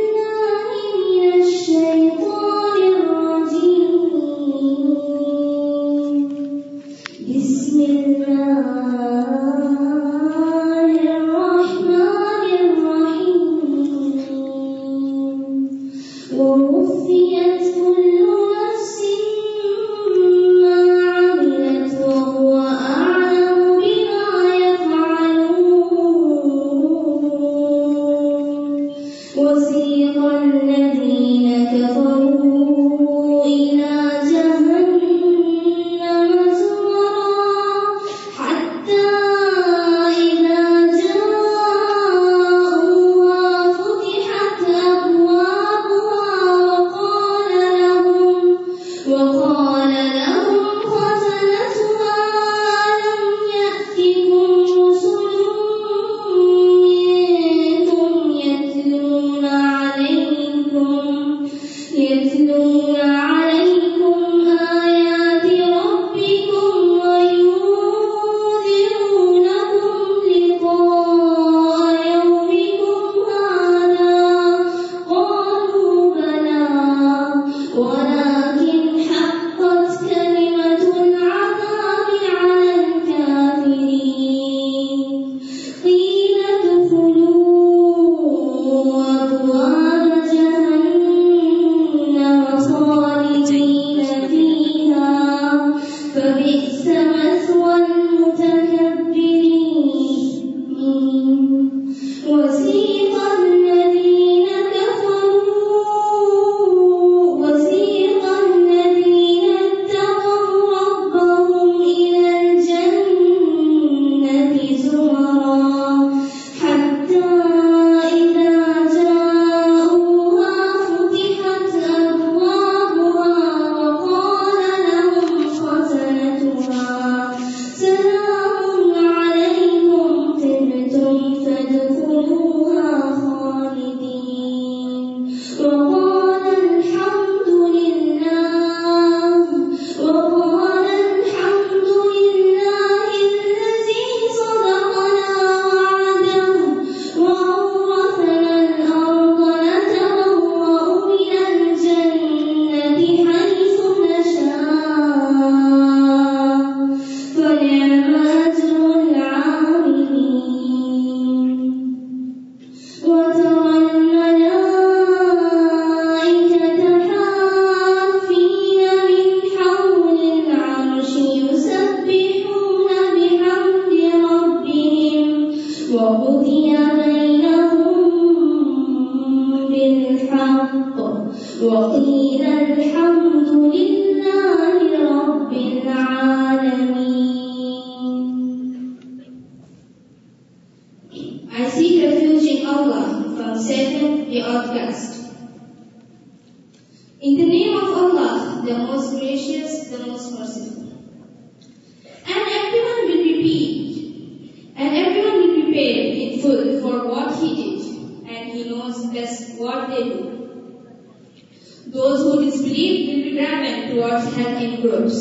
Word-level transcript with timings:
health 214.36 214.82
groups 214.84 215.20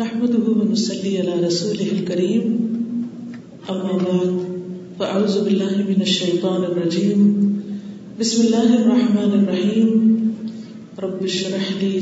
نحمده 0.00 0.44
ونصلي 0.58 1.12
على 1.20 1.34
رسوله 1.46 1.88
الكريم 1.96 2.44
أما 3.70 3.94
بعد 4.08 4.34
فأعوذ 4.98 5.34
بالله 5.44 5.76
من 5.92 6.00
الشيطان 6.08 6.60
الرجيم 6.70 7.18
بسم 8.20 8.38
الله 8.46 8.70
الرحمن 8.82 9.30
الرحيم 9.40 10.17
رب 11.02 11.20
من 11.22 11.98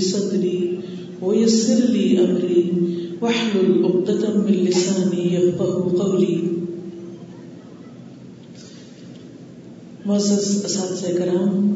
معزز 10.05 10.65
اساتذہ 10.65 11.12
کرام 11.17 11.67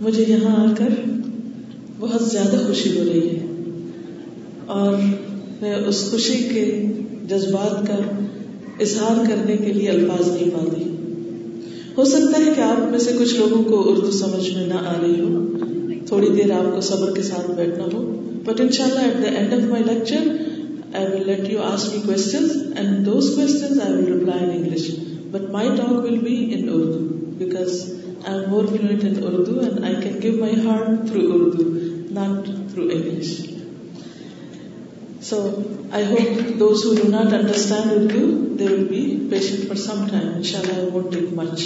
مجھے 0.00 0.24
یہاں 0.28 0.56
آ 0.64 0.66
کر 0.78 0.92
بہت 2.00 2.22
زیادہ 2.32 2.56
خوشی 2.66 2.90
ہو 2.98 3.04
رہی 3.04 3.28
ہے 3.28 3.46
اور 4.74 4.92
میں 5.60 5.74
اس 5.74 6.02
خوشی 6.10 6.36
کے 6.50 6.60
جذبات 7.28 7.86
کا 7.86 7.94
اظہار 8.86 9.16
کرنے 9.28 9.56
کے 9.64 9.72
لیے 9.72 9.88
الفاظ 9.90 10.28
نہیں 10.34 10.50
پاتی 10.54 10.82
ہو 11.96 12.04
سکتا 12.12 12.44
ہے 12.44 12.52
کہ 12.56 12.60
آپ 12.68 12.80
میں 12.90 12.98
سے 13.06 13.12
کچھ 13.18 13.34
لوگوں 13.38 13.62
کو 13.70 13.80
اردو 13.92 14.10
سمجھ 14.18 14.46
میں 14.56 14.66
نہ 14.66 14.82
آ 14.84 14.92
رہی 15.00 15.20
ہو 15.20 15.96
تھوڑی 16.10 16.28
دیر 16.36 16.50
آپ 16.58 16.72
کو 16.74 16.80
صبر 16.90 17.14
کے 17.14 17.22
ساتھ 17.30 17.50
بیٹھنا 17.56 17.88
ہو 17.92 18.02
بٹ 18.44 18.60
ان 18.60 18.70
شاء 18.78 18.84
اللہ 18.84 19.08
at 19.08 19.22
the 19.22 19.32
end 19.38 19.52
of 19.54 19.68
my 19.70 19.84
lecture 19.92 20.28
I 20.98 21.06
will 21.14 21.26
let 21.32 21.48
you 21.52 21.62
ask 21.72 21.88
me 21.94 22.00
کون 22.06 22.74
English 24.30 24.90
but 25.30 25.50
my 25.52 25.74
talk 25.76 25.92
will 26.04 26.18
be 26.28 26.36
in 26.54 26.68
Urdu 26.78 27.06
because 27.38 27.84
I 28.24 28.38
am 28.38 28.48
more 28.50 28.64
fluent 28.70 29.04
in 29.04 29.14
Urdu 29.32 29.58
and 29.60 29.84
I 29.84 29.94
can 30.02 30.16
give 30.22 30.38
my 30.44 30.60
heart 30.66 31.06
through 31.08 31.32
Urdu 31.34 31.76
not 32.18 32.46
through 32.70 32.84
English 32.92 33.28
so 35.28 35.38
I 35.98 36.04
hope 36.10 36.58
those 36.60 36.84
who 36.84 36.94
do 36.94 37.08
not 37.10 37.32
understand 37.38 37.92
with 37.96 38.12
you 38.16 38.26
they 38.58 38.66
will 38.68 38.84
be 38.90 39.02
patient 39.30 39.66
for 39.68 39.76
some 39.86 40.04
time 40.10 40.26
ان 40.34 40.42
شاء 40.50 40.58
اللہ 40.60 40.78
I 40.80 40.86
won't 40.92 41.12
take 41.12 41.32
مچ 41.36 41.62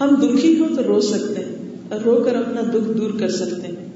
ہم 0.00 0.14
دکھی 0.22 0.54
کو 0.58 0.74
تو 0.76 0.82
رو 0.92 1.00
سکتے 1.14 1.40
ہیں 1.44 1.49
اور 1.94 2.00
رو 2.06 2.12
کر 2.24 2.34
اپنا 2.38 2.60
دکھ 2.72 2.90
دور 2.96 3.10
کر 3.20 3.30
سکتے 3.36 3.66
ہیں 3.66 3.86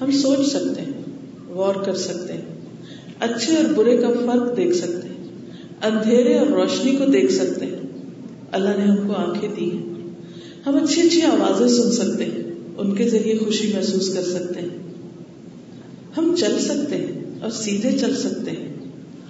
ہم 0.00 0.10
سوچ 0.20 0.46
سکتے 0.50 0.82
ہیں 0.84 1.56
غور 1.56 1.74
کر 1.86 1.94
سکتے 2.04 2.32
ہیں 2.32 3.16
اچھے 3.26 3.56
اور 3.56 3.72
برے 3.78 3.96
کا 3.96 4.10
فرق 4.12 4.56
دیکھ 4.56 4.72
سکتے 4.76 5.08
ہیں 5.08 5.68
اندھیرے 5.88 6.38
اور 6.38 6.46
روشنی 6.58 6.94
کو 7.00 7.06
دیکھ 7.16 7.32
سکتے 7.32 7.66
ہیں 7.72 7.80
اللہ 8.60 8.78
نے 8.78 8.84
ہم 8.90 9.06
کو 9.08 9.16
آنکھیں 9.24 9.48
دی 9.56 9.68
ہیں 9.72 10.40
ہم 10.66 10.76
اچھی 10.82 11.02
اچھی 11.02 11.22
آوازیں 11.32 11.66
سن 11.76 11.90
سکتے 11.98 12.24
ہیں 12.32 12.42
ان 12.84 12.94
کے 13.00 13.08
ذریعے 13.16 13.36
خوشی 13.44 13.70
محسوس 13.74 14.12
کر 14.14 14.24
سکتے 14.30 14.60
ہیں 14.60 16.16
ہم 16.16 16.34
چل 16.40 16.58
سکتے 16.68 16.96
ہیں 17.04 17.22
اور 17.42 17.50
سیدھے 17.60 17.92
چل 18.00 18.14
سکتے 18.24 18.50
ہیں 18.58 18.68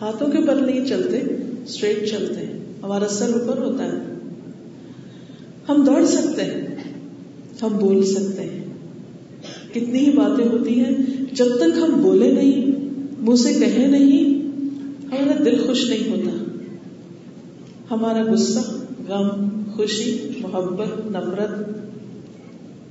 ہاتھوں 0.00 0.30
کے 0.36 0.46
پر 0.46 0.62
نہیں 0.68 0.86
چلتے 0.94 1.20
اسٹریٹ 1.50 2.10
چلتے 2.10 2.46
ہیں 2.46 2.58
ہمارا 2.82 3.08
سر 3.18 3.38
اوپر 3.40 3.62
ہوتا 3.62 3.92
ہے 3.92 4.00
ہم 5.70 5.84
دوڑ 5.86 6.04
سکتے 6.20 6.44
ہیں 6.44 6.71
ہم 7.62 7.76
بول 7.78 8.02
سکتے 8.06 8.42
ہیں 8.44 8.60
کتنی 9.74 9.98
ہی 10.06 10.10
باتیں 10.16 10.44
ہوتی 10.44 10.78
ہیں 10.78 10.90
جب 11.40 11.54
تک 11.60 11.76
ہم 11.82 12.00
بولے 12.02 12.30
نہیں 12.32 12.80
منہ 13.26 13.36
سے 13.42 13.52
کہے 13.58 13.86
نہیں 13.90 14.40
ہمارا 15.12 15.44
دل 15.44 15.58
خوش 15.66 15.84
نہیں 15.90 16.10
ہوتا 16.10 17.94
ہمارا 17.94 18.22
غصہ 18.32 18.60
غم 19.08 19.28
خوشی 19.76 20.10
محبت 20.42 21.00
نفرت 21.16 21.52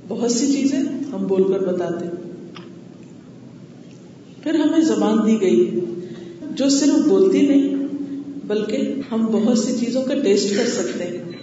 بہت 0.08 0.30
سی 0.32 0.52
چیزیں 0.52 0.78
ہم 1.12 1.26
بول 1.34 1.52
کر 1.52 1.64
بتاتے 1.72 2.06
پھر 4.42 4.54
ہمیں 4.64 4.80
زبان 4.88 5.18
دی 5.26 5.40
گئی 5.40 5.66
جو 6.60 6.68
صرف 6.78 7.06
بولتی 7.08 7.46
نہیں 7.46 8.46
بلکہ 8.52 9.00
ہم 9.12 9.26
بہت 9.32 9.58
سی 9.58 9.78
چیزوں 9.78 10.02
کا 10.08 10.14
ٹیسٹ 10.22 10.56
کر 10.56 10.66
سکتے 10.80 11.06
ہیں 11.10 11.40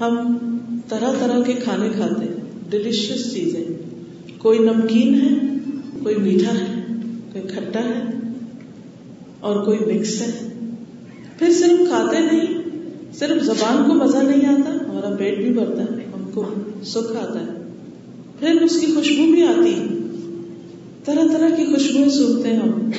ہم 0.00 0.16
طرح 0.88 1.12
طرح 1.20 1.42
کے 1.46 1.52
کھانے 1.62 1.88
کھاتے 1.94 2.24
ہیں 2.24 2.70
ڈیلیشیس 2.70 3.22
چیزیں 3.32 3.64
کوئی 4.42 4.58
نمکین 4.66 5.14
ہے 5.22 5.28
کوئی 6.02 6.14
میٹھا 6.26 6.52
ہے 6.58 6.66
کوئی 7.32 7.42
کھٹا 7.54 7.80
ہے 7.84 8.02
اور 9.48 9.64
کوئی 9.64 9.78
مکس 9.88 10.20
ہے 10.22 10.30
پھر 11.38 11.52
صرف 11.60 11.80
کھاتے 11.88 12.20
نہیں 12.26 13.10
صرف 13.20 13.42
زبان 13.46 13.82
کو 13.88 13.94
مزہ 13.94 14.22
نہیں 14.28 14.46
آتا 14.54 14.74
ہمارا 14.74 15.14
پیٹ 15.18 15.38
بھی 15.38 15.50
بھرتا 15.58 15.82
ہے 15.90 16.04
ہم 16.12 16.28
کو 16.34 16.44
سکھ 16.92 17.16
آتا 17.22 17.40
ہے 17.40 17.64
پھر 18.40 18.60
اس 18.66 18.80
کی 18.80 18.92
خوشبو 18.94 19.24
بھی 19.32 19.42
آتی 19.54 19.72
ہے 19.74 19.86
طرح 21.04 21.32
طرح 21.32 21.56
کی 21.56 21.64
خوشبو 21.72 22.08
سنتے 22.18 22.52
ہیں 22.52 22.58
ہم 22.60 22.90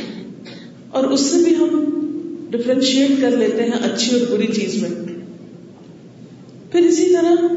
اور 0.98 1.04
اس 1.16 1.26
سے 1.32 1.42
بھی 1.44 1.56
ہم 1.62 1.84
ڈفرینشیٹ 2.52 3.22
کر 3.22 3.36
لیتے 3.44 3.64
ہیں 3.70 3.80
اچھی 3.92 4.18
اور 4.20 4.26
بری 4.34 4.48
چیز 4.60 4.76
میں 4.82 4.90
پھر 6.72 6.86
اسی 6.90 7.12
طرح 7.14 7.48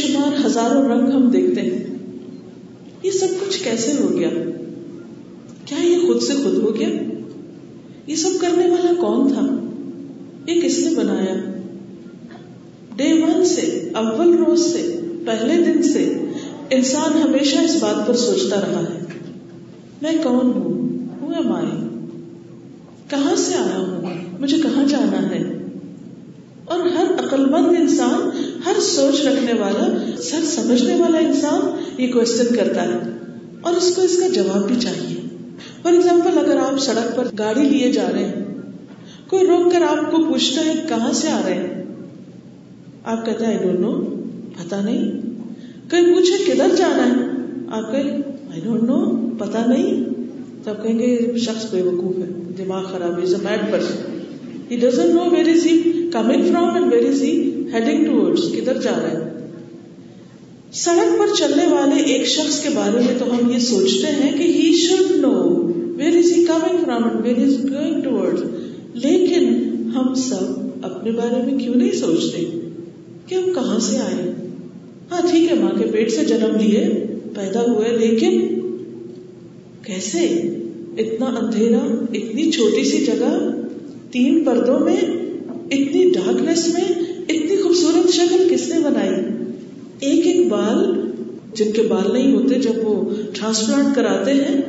شمار 0.00 0.44
ہزاروں 0.44 0.82
رنگ 0.88 1.10
ہم 1.12 1.28
دیکھتے 1.30 1.60
ہیں 1.70 1.80
یہ 3.02 3.10
سب 3.20 3.32
کچھ 3.40 3.62
کیسے 3.64 3.92
ہو 4.02 4.08
گیا 4.18 4.30
کیا 5.70 5.78
یہ 5.86 6.06
خود 6.06 6.22
سے 6.26 6.34
خود 6.42 6.58
ہو 6.64 6.74
گیا 6.76 6.88
یہ 8.06 8.16
سب 8.24 8.40
کرنے 8.40 8.66
والا 8.70 8.92
کون 9.00 9.30
تھا 9.32 9.46
یہ 10.52 10.60
کس 10.60 10.78
نے 10.86 10.94
بنایا 10.96 11.34
ڈے 12.96 13.12
ون 13.22 13.44
سے 13.54 13.66
اول 14.02 14.34
روز 14.44 14.64
سے 14.72 14.82
پہلے 15.26 15.56
دن 15.64 15.82
سے 15.92 16.04
انسان 16.76 17.18
ہمیشہ 17.22 17.58
اس 17.68 17.76
بات 17.82 18.06
پر 18.06 18.16
سوچتا 18.26 18.60
رہا 18.60 18.80
ہے 18.88 19.18
میں 20.02 20.12
کون 20.22 20.50
ہوں 20.54 21.34
ایم 21.36 21.46
مائی 21.48 21.68
کہاں 23.10 23.34
سے 23.44 23.54
آیا 23.58 23.76
ہوں 23.76 24.24
مجھے 24.40 24.56
کہاں 24.62 24.84
جانا 24.88 25.20
ہے 25.30 25.42
اور 26.74 26.80
ہر 26.94 27.10
عقل 27.24 27.44
مند 27.50 27.76
انسان 27.80 28.30
ہر 28.64 28.78
سوچ 28.88 29.20
رکھنے 29.26 29.52
والا 29.60 29.86
سر 30.28 30.44
سمجھنے 30.54 30.94
والا 31.00 31.18
انسان 31.28 31.60
یہ 32.00 32.12
کوشچن 32.12 32.54
کرتا 32.56 32.82
ہے 32.90 32.98
اور 33.70 33.74
اس 33.80 33.94
کو 33.96 34.02
اس 34.08 34.16
کا 34.20 34.28
جواب 34.34 34.66
بھی 34.68 34.74
چاہیے 34.84 35.20
فار 35.82 35.92
ایگزامپل 35.92 36.38
اگر 36.38 36.58
آپ 36.66 36.78
سڑک 36.86 37.16
پر 37.16 37.28
گاڑی 37.38 37.64
لیے 37.68 37.90
جا 37.92 38.06
رہے 38.12 38.24
ہیں 38.24 39.28
کوئی 39.30 39.46
روک 39.46 39.72
کر 39.72 39.82
آپ 39.88 40.10
کو 40.10 40.22
پوچھتا 40.28 40.64
ہے 40.66 40.72
کہاں 40.88 41.12
سے 41.20 41.30
آ 41.30 41.40
رہے 41.44 41.54
ہیں 41.60 41.82
آپ 43.14 43.24
کہتے 43.26 43.46
ہیں 43.46 43.58
ڈونٹ 43.62 43.80
نو 43.86 43.92
پتا 44.58 44.80
نہیں 44.80 45.20
کوئی 45.90 46.14
پوچھے 46.14 46.36
کدھر 46.46 46.74
جانا 46.82 47.06
ہے 47.06 47.28
آپ 47.80 47.90
کہیں 47.92 48.60
ڈونٹ 48.64 48.82
نو 48.90 49.00
پتا 49.38 49.64
نہیں 49.66 50.02
تو 50.64 50.72
کہیں 50.82 50.98
گے 50.98 51.38
شخص 51.46 51.64
بے 51.72 51.82
وقوف 51.88 52.18
ہے 52.24 52.30
دماغ 52.58 52.84
خراب 52.92 53.48
ہے 53.48 53.86
doesn't 54.80 55.14
know 55.14 55.24
coming 56.12 56.44
from 56.48 56.74
and 56.76 56.92
heading 57.72 58.04
towards 58.06 58.40
کدھر 58.54 58.80
جا 58.86 58.90
رہا 59.02 59.10
ہے 59.10 59.28
سڑک 60.80 61.18
پر 61.18 61.34
چلنے 61.38 61.66
والے 61.66 62.02
ایک 62.12 62.26
شخص 62.34 62.62
کے 62.62 62.68
بارے 62.74 63.04
میں 63.04 63.18
تو 63.18 63.30
ہم 63.34 63.50
یہ 63.52 63.58
سوچتے 63.68 64.10
ہیں 64.20 64.30
کہ 64.38 64.44
he 64.56 64.72
should 64.80 65.12
know 65.20 65.32
where 66.00 66.16
is 66.18 66.30
he 66.36 66.44
coming 66.44 66.78
from 66.84 67.02
where 67.24 67.40
is 67.46 67.56
going 67.70 68.00
ٹوڈ 68.04 68.98
لیکن 69.04 69.46
ہم 69.94 70.12
سب 70.28 70.84
اپنے 70.90 71.10
بارے 71.20 71.42
میں 71.46 71.58
کیوں 71.58 71.74
نہیں 71.74 71.92
سوچتے 72.00 72.44
کہ 73.26 73.34
ہم 73.34 73.52
کہاں 73.54 73.78
سے 73.90 73.98
آئے 74.08 74.30
ہاں 75.10 75.20
ٹھیک 75.30 75.50
ہے 75.50 75.56
ماں 75.62 75.72
کے 75.78 75.90
پیٹ 75.92 76.10
سے 76.12 76.24
جنم 76.32 76.56
لیے 76.62 76.84
پیدا 77.34 77.60
ہوئے 77.70 77.96
لیکن 77.96 78.40
کیسے 79.86 80.26
اتنا 81.04 81.26
اندھیرا 81.40 81.78
اتنی 82.20 82.50
چھوٹی 82.52 82.84
سی 82.90 83.04
جگہ 83.04 83.32
تین 84.16 84.42
پردوں 84.44 84.78
میں 84.88 84.96
اتنی 84.96 86.10
ڈارکنیس 86.14 86.66
میں 86.74 86.88
شکل 88.22 88.48
کس 88.54 88.68
نے 88.72 88.78
بنائی 88.80 89.12
ایک 90.08 90.26
ایک 90.26 90.46
بال 90.50 90.80
جن 91.60 91.72
کے 91.76 91.82
بال 91.88 92.10
نہیں 92.12 92.34
ہوتے 92.34 92.58
جب 92.66 92.84
وہ 92.88 92.92
ٹرانسپلانٹ 93.38 93.94
کراتے 93.96 94.32
ہیں 94.42 94.60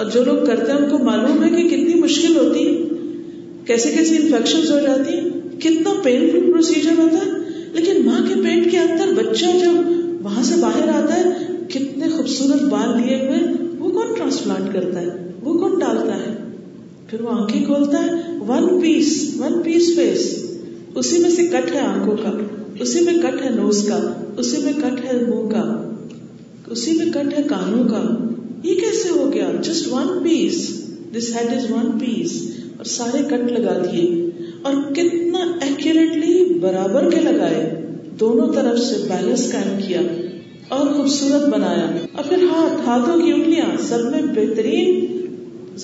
اور 0.00 0.10
جو 0.16 0.22
لوگ 0.24 0.44
کرتے 0.46 0.70
ہیں 0.72 0.78
ان 0.78 0.88
کو 0.90 0.98
معلوم 1.06 1.42
ہے 1.44 1.48
کہ 1.54 1.62
کتنی 1.68 1.94
مشکل 2.00 2.36
ہوتی 2.38 2.66
ہے 2.68 2.74
کیسے 3.70 3.90
کیسے 3.94 4.16
انفیکشن 4.16 4.60
ہو 4.70 4.78
جاتی 4.86 5.14
ہیں 5.18 5.38
کتنا 5.62 5.92
پینفل 6.02 6.50
پروسیجر 6.50 6.98
ہوتا 6.98 7.24
ہے 7.24 7.30
لیکن 7.78 8.04
ماں 8.06 8.20
کے 8.28 8.34
پیٹ 8.42 8.70
کے 8.70 8.78
اندر 8.78 9.12
بچہ 9.22 9.46
جب 9.64 10.26
وہاں 10.26 10.42
سے 10.50 10.60
باہر 10.60 10.88
آتا 11.00 11.16
ہے 11.16 11.32
کتنے 11.74 12.08
خوبصورت 12.16 12.62
بال 12.74 12.96
لیے 13.00 13.16
ہوئے 13.26 13.40
وہ 13.78 13.90
کون 13.98 14.14
ٹرانسپلانٹ 14.18 14.72
کرتا 14.74 15.00
ہے 15.00 15.26
وہ 15.44 15.58
کون 15.58 15.78
ڈالتا 15.80 16.16
ہے 16.26 16.34
پھر 17.10 17.20
وہ 17.26 17.32
آنکھیں 17.40 17.64
کھولتا 17.64 18.04
ہے 18.04 18.38
one 18.48 18.80
piece 18.80 19.12
one 19.40 19.60
piece 19.64 19.94
face 19.96 20.28
اسی 21.02 21.18
میں 21.22 21.30
سے 21.30 21.46
کٹ 21.52 21.74
ہے 21.74 21.80
آنکھوں 21.86 22.16
کا 22.22 22.30
اسی 22.84 23.00
میں 23.04 23.12
کٹ 23.22 23.40
ہے 23.44 23.48
نوز 23.54 23.82
کا 23.88 23.96
اسی 24.40 24.56
میں 24.64 24.72
کٹ 24.80 25.04
ہے 25.04 25.12
منہ 25.28 25.48
کا 25.52 25.62
اسی 26.74 26.92
میں 26.98 27.06
کٹ 27.12 27.32
ہے 27.36 27.42
کانوں 27.50 27.82
کا 27.88 28.02
یہ 28.68 28.74
کیسے 28.80 29.08
ہو 29.16 29.32
گیا 29.32 29.48
just 29.68 29.88
one 29.92 30.08
one 30.08 30.22
piece 30.24 30.60
piece 31.12 31.16
this 31.16 31.34
head 31.36 31.52
is 31.56 32.54
اور 32.76 32.84
سارے 32.96 33.22
کٹ 33.30 33.50
لگا 33.52 33.76
دیے 33.84 34.02
اور 34.68 34.74
کتنا 34.94 35.44
ایکٹلی 35.66 36.34
برابر 36.60 37.10
کے 37.10 37.20
لگائے 37.20 37.60
دونوں 38.20 38.52
طرف 38.54 38.78
سے 38.84 38.96
بیلنس 39.08 39.50
کام 39.52 39.74
کیا 39.86 40.00
اور 40.76 40.86
خوبصورت 40.94 41.48
بنایا 41.54 41.86
اور 42.12 42.24
پھر 42.28 42.42
ہاتھ 42.50 42.80
ہاتھوں 42.86 43.18
کی 43.20 43.32
انگلیاں 43.32 43.66
سب 43.88 44.10
میں 44.14 44.22
بہترین 44.34 45.24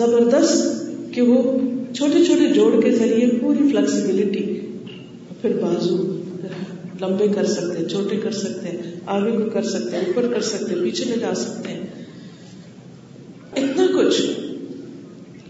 زبردست 0.02 0.66
کہ 1.14 1.22
وہ 1.32 1.42
چھوٹے 1.96 2.24
چھوٹے 2.24 2.52
جوڑ 2.54 2.70
کے 2.82 2.90
ذریعے 2.96 3.28
پوری 3.40 3.68
فلیکسیبلٹی 3.70 4.44
پھر 5.42 5.58
بازو 5.62 6.02
لمبے 7.00 7.26
کر 7.34 7.44
سکتے 7.52 7.78
ہیں 7.78 7.88
چھوٹے 7.88 8.16
کر 8.22 8.32
سکتے 8.40 8.70
ہیں 8.70 8.90
آگے 9.14 9.30
کو 9.36 9.48
کر 9.52 9.62
سکتے 9.70 9.96
ہیں 9.96 10.04
اوپر 10.06 10.26
کر 10.34 10.40
سکتے 10.48 10.74
ہیں 10.74 10.82
پیچھے 10.82 11.04
لے 11.10 11.16
جا 11.20 11.34
سکتے 11.44 11.72
ہیں 11.72 11.82
اتنا 13.62 13.86
کچھ 13.96 14.20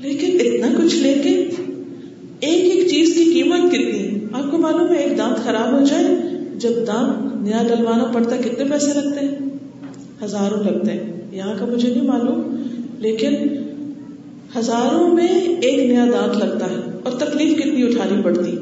لیکن 0.07 0.39
اتنا 0.45 0.69
کچھ 0.79 0.95
لے 1.03 1.13
کے 1.25 1.31
ایک 1.31 2.65
ایک 2.71 2.87
چیز 2.91 3.15
کی 3.15 3.25
قیمت 3.33 3.71
کتنی 3.73 4.21
آپ 4.39 4.51
کو 4.51 4.59
معلوم 4.59 4.95
ہے 4.95 5.03
ایک 5.03 5.17
دانت 5.19 5.45
خراب 5.45 5.73
ہو 5.79 5.85
جائے 5.91 6.15
جب 6.65 6.87
دانت 6.87 7.35
نیا 7.43 7.63
ڈلوانا 7.69 8.05
پڑتا 8.15 8.37
کتنے 8.45 8.65
پیسے 8.71 8.93
لگتے 9.01 9.21
ہیں 9.21 10.25
ہزاروں 10.25 10.63
لگتے 10.65 10.93
ہیں 10.93 11.23
یہاں 11.37 11.55
کا 11.59 11.67
مجھے 11.73 11.89
نہیں 11.89 12.07
معلوم 12.09 12.97
لیکن 13.07 13.35
ہزاروں 14.59 15.09
میں 15.15 15.29
ایک 15.29 15.79
نیا 15.91 16.05
دانت 16.13 16.37
لگتا 16.45 16.71
ہے 16.71 16.77
اور 17.03 17.19
تکلیف 17.21 17.59
کتنی 17.59 17.83
اٹھانی 17.87 18.23
پڑتی 18.25 18.57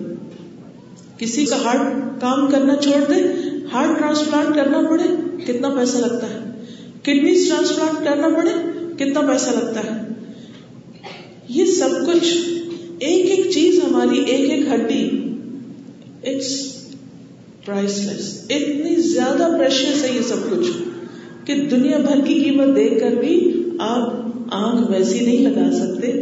کسی 1.22 1.44
کا 1.48 1.56
ہارٹ 1.64 1.92
کام 2.20 2.46
کرنا 2.50 2.74
چھوڑ 2.84 3.00
دے 3.08 3.18
ہارٹ 3.72 3.98
ٹرانسپلانٹ 3.98 4.54
کرنا 4.54 4.78
پڑے 4.90 5.04
کتنا 5.46 5.68
پیسہ 5.74 5.98
لگتا 6.04 6.28
ہے 6.30 6.38
کڈنیز 7.08 7.46
ٹرانسپلانٹ 7.48 8.04
کرنا 8.04 8.28
پڑے 8.36 8.54
کتنا 9.02 9.20
پیسہ 9.28 9.50
لگتا 9.58 9.84
ہے 9.88 11.12
یہ 11.58 11.70
سب 11.74 11.94
کچھ 12.06 12.30
ایک 13.08 13.26
ایک 13.34 13.50
چیز 13.54 13.78
ہماری 13.84 14.18
ایک 14.32 14.50
ایک 14.56 14.66
ہڈی 14.72 15.02
اٹس 16.32 16.50
پرائس 17.66 17.98
لیس 18.08 18.26
اتنی 18.58 18.94
زیادہ 19.10 19.48
پریشر 19.58 19.92
سے 20.00 20.10
یہ 20.14 20.22
سب 20.30 20.48
کچھ 20.50 20.70
کہ 21.46 21.54
دنیا 21.74 21.98
بھر 22.08 22.24
کی 22.26 22.38
قیمت 22.42 22.74
دیکھ 22.76 22.98
کر 23.00 23.14
بھی 23.20 23.36
آپ 23.90 24.54
آنکھ 24.60 24.90
ویسی 24.90 25.20
نہیں 25.24 25.48
لگا 25.50 25.70
سکتے 25.78 26.12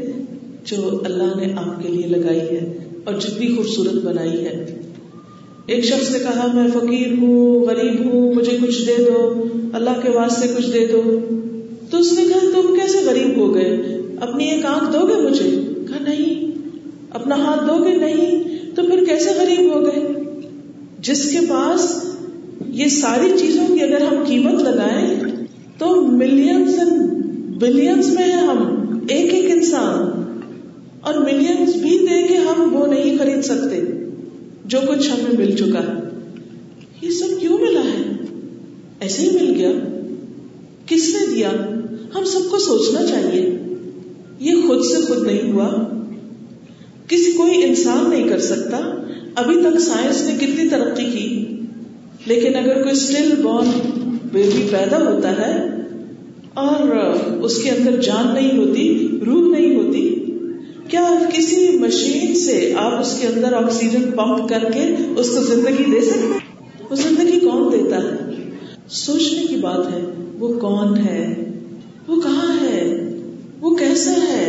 جو 0.72 0.82
اللہ 1.12 1.34
نے 1.40 1.52
آپ 1.64 1.72
کے 1.82 1.88
لیے 1.96 2.06
لگائی 2.16 2.44
ہے 2.50 2.60
اور 3.04 3.20
جتنی 3.24 3.48
خوبصورت 3.56 4.02
بنائی 4.10 4.44
ہے 4.46 4.54
ایک 5.66 5.84
شخص 5.84 6.10
نے 6.10 6.18
کہا 6.18 6.46
میں 6.54 6.66
فقیر 6.74 7.12
ہوں 7.20 7.64
غریب 7.66 8.04
ہوں 8.04 8.34
مجھے 8.34 8.56
کچھ 8.62 8.84
دے 8.86 8.94
دو 9.06 9.22
اللہ 9.78 10.00
کے 10.02 10.10
واسطے 10.14 10.46
کچھ 10.56 10.70
دے 10.72 10.86
دو 10.92 11.02
تو 11.90 11.98
اس 11.98 12.12
نے 12.18 12.24
کہا 12.28 12.50
تم 12.54 12.74
کیسے 12.76 13.04
غریب 13.06 13.36
ہو 13.40 13.54
گئے 13.54 13.74
اپنی 14.28 14.48
ایک 14.50 14.64
آنکھ 14.66 14.92
دو 14.92 15.06
گے 15.08 15.20
مجھے 15.28 15.50
کہا 15.88 15.98
نہیں 16.08 16.48
اپنا 17.20 17.36
ہاتھ 17.44 17.66
دو 17.68 17.76
گے 17.84 17.94
نہیں 17.98 18.40
تو 18.74 18.82
پھر 18.86 19.04
کیسے 19.04 19.30
غریب 19.40 19.72
ہو 19.74 19.84
گئے 19.86 20.02
جس 21.08 21.24
کے 21.32 21.46
پاس 21.48 21.90
یہ 22.80 22.88
ساری 22.98 23.30
چیزوں 23.38 23.66
کی 23.74 23.82
اگر 23.82 24.00
ہم 24.08 24.22
قیمت 24.26 24.62
لگائیں 24.62 25.06
تو 25.78 25.94
ملینس 26.16 26.78
بلینس 27.60 28.08
میں 28.14 28.24
ہیں 28.32 28.46
ہم 28.46 28.64
ایک 29.14 29.32
ایک 29.34 29.50
انسان 29.50 30.08
اور 31.08 31.14
ملینس 31.24 31.76
بھی 31.82 31.98
دے 32.08 32.26
کے 32.28 32.36
ہم 32.36 32.74
وہ 32.76 32.86
نہیں 32.92 33.18
خرید 33.18 33.42
سکتے 33.44 33.80
جو 34.72 34.80
کچھ 34.88 35.08
ہمیں 35.10 35.36
مل 35.38 35.54
چکا 35.58 35.80
ہے 35.84 35.94
یہ 37.02 37.10
سب 37.20 37.30
کیوں 37.40 37.58
ملا 37.60 37.80
ہے 37.84 38.02
ایسے 39.06 39.22
ہی 39.28 39.30
مل 39.38 39.54
گیا 39.60 39.70
کس 40.92 41.08
نے 41.14 41.24
دیا 41.34 41.50
ہم 42.14 42.24
سب 42.32 42.48
کو 42.50 42.58
سوچنا 42.66 43.06
چاہیے 43.06 43.40
یہ 44.48 44.60
خود 44.66 44.84
سے 44.90 45.00
خود 45.08 45.26
نہیں 45.26 45.50
ہوا 45.52 45.66
کسی 47.08 47.32
کوئی 47.36 47.62
انسان 47.64 48.08
نہیں 48.10 48.28
کر 48.28 48.38
سکتا 48.50 48.78
ابھی 49.44 49.60
تک 49.64 49.80
سائنس 49.88 50.22
نے 50.28 50.34
کتنی 50.44 50.68
ترقی 50.76 51.10
کی 51.10 51.26
لیکن 52.32 52.56
اگر 52.62 52.82
کوئی 52.82 52.92
اسٹل 52.96 53.34
بورن 53.42 54.00
بیبی 54.32 54.66
پیدا 54.70 54.98
ہوتا 55.08 55.36
ہے 55.38 55.52
اور 56.66 56.94
اس 56.98 57.62
کے 57.62 57.70
اندر 57.70 58.00
جان 58.08 58.34
نہیں 58.34 58.56
ہوتی 58.58 58.88
روح 59.26 59.46
نہیں 59.56 59.74
ہوتی 59.74 60.08
کیا 60.90 61.02
کسی 61.32 61.66
مشین 61.80 62.34
سے 62.38 62.54
آپ 62.84 62.92
اس 63.00 63.14
کے 63.20 63.26
اندر 63.26 63.52
آکسیجن 63.56 64.10
پمپ 64.16 64.48
کر 64.48 64.64
کے 64.72 64.80
اس 65.20 65.28
کو 65.34 65.42
زندگی 65.48 65.84
دے 65.90 66.00
سکتے 66.04 66.32
ہیں 66.32 66.88
وہ 66.90 66.96
زندگی 67.02 67.38
کون 67.40 67.70
دیتا 67.72 68.02
ہے 68.02 68.46
سوچنے 69.00 69.42
کی 69.48 69.56
بات 69.66 69.90
ہے 69.92 70.00
وہ 70.38 70.48
کون 70.60 70.96
ہے 71.06 71.22
وہ 72.08 72.20
کہاں 72.20 72.48
ہے 72.62 72.80
وہ 73.60 73.74
کیسا 73.76 74.14
ہے 74.30 74.46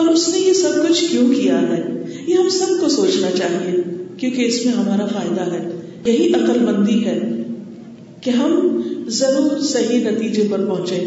اور 0.00 0.06
اس 0.08 0.28
نے 0.32 0.38
یہ 0.38 0.44
یہ 0.48 0.52
سب 0.60 0.78
کچھ 0.88 1.02
کیوں 1.10 1.26
کیا 1.34 1.60
ہے 1.70 1.82
ہم 2.36 2.48
سب 2.54 2.70
کو 2.80 2.88
سوچنا 2.94 3.30
چاہیے 3.38 3.72
کیونکہ 4.18 4.40
اس 4.44 4.64
میں 4.66 4.72
ہمارا 4.74 5.06
فائدہ 5.14 5.44
ہے 5.52 5.58
یہی 6.06 6.26
عقل 6.34 6.58
مندی 6.66 6.96
ہے 7.04 7.16
کہ 8.24 8.30
ہم 8.42 8.54
ضرور 9.20 9.58
صحیح 9.72 10.04
نتیجے 10.10 10.46
پر 10.50 10.64
پہنچے 10.68 10.98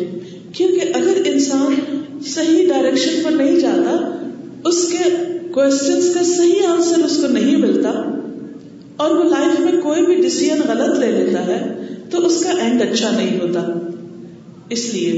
کیونکہ 0.57 0.91
اگر 1.01 1.21
انسان 1.31 1.79
صحیح 2.33 2.67
ڈائریکشن 2.69 3.21
پر 3.23 3.31
نہیں 3.43 3.59
جاتا 3.65 3.95
اس 4.69 4.77
کے 4.91 5.07
کوشچنس 5.53 6.13
کا 6.13 6.21
صحیح 6.27 6.67
آنسر 6.67 7.03
اس 7.05 7.17
کو 7.21 7.27
نہیں 7.37 7.55
ملتا 7.63 7.89
اور 9.05 9.15
وہ 9.15 9.23
لائف 9.29 9.59
میں 9.59 9.71
کوئی 9.81 10.05
بھی 10.05 10.15
ڈسیزن 10.21 10.59
غلط 10.67 10.97
لے 10.99 11.11
لیتا 11.15 11.45
ہے 11.47 11.57
تو 12.11 12.25
اس 12.25 12.43
کا 12.43 12.51
اینڈ 12.65 12.81
اچھا 12.81 13.09
نہیں 13.15 13.39
ہوتا 13.39 13.63
اس 14.75 14.85
لیے 14.93 15.11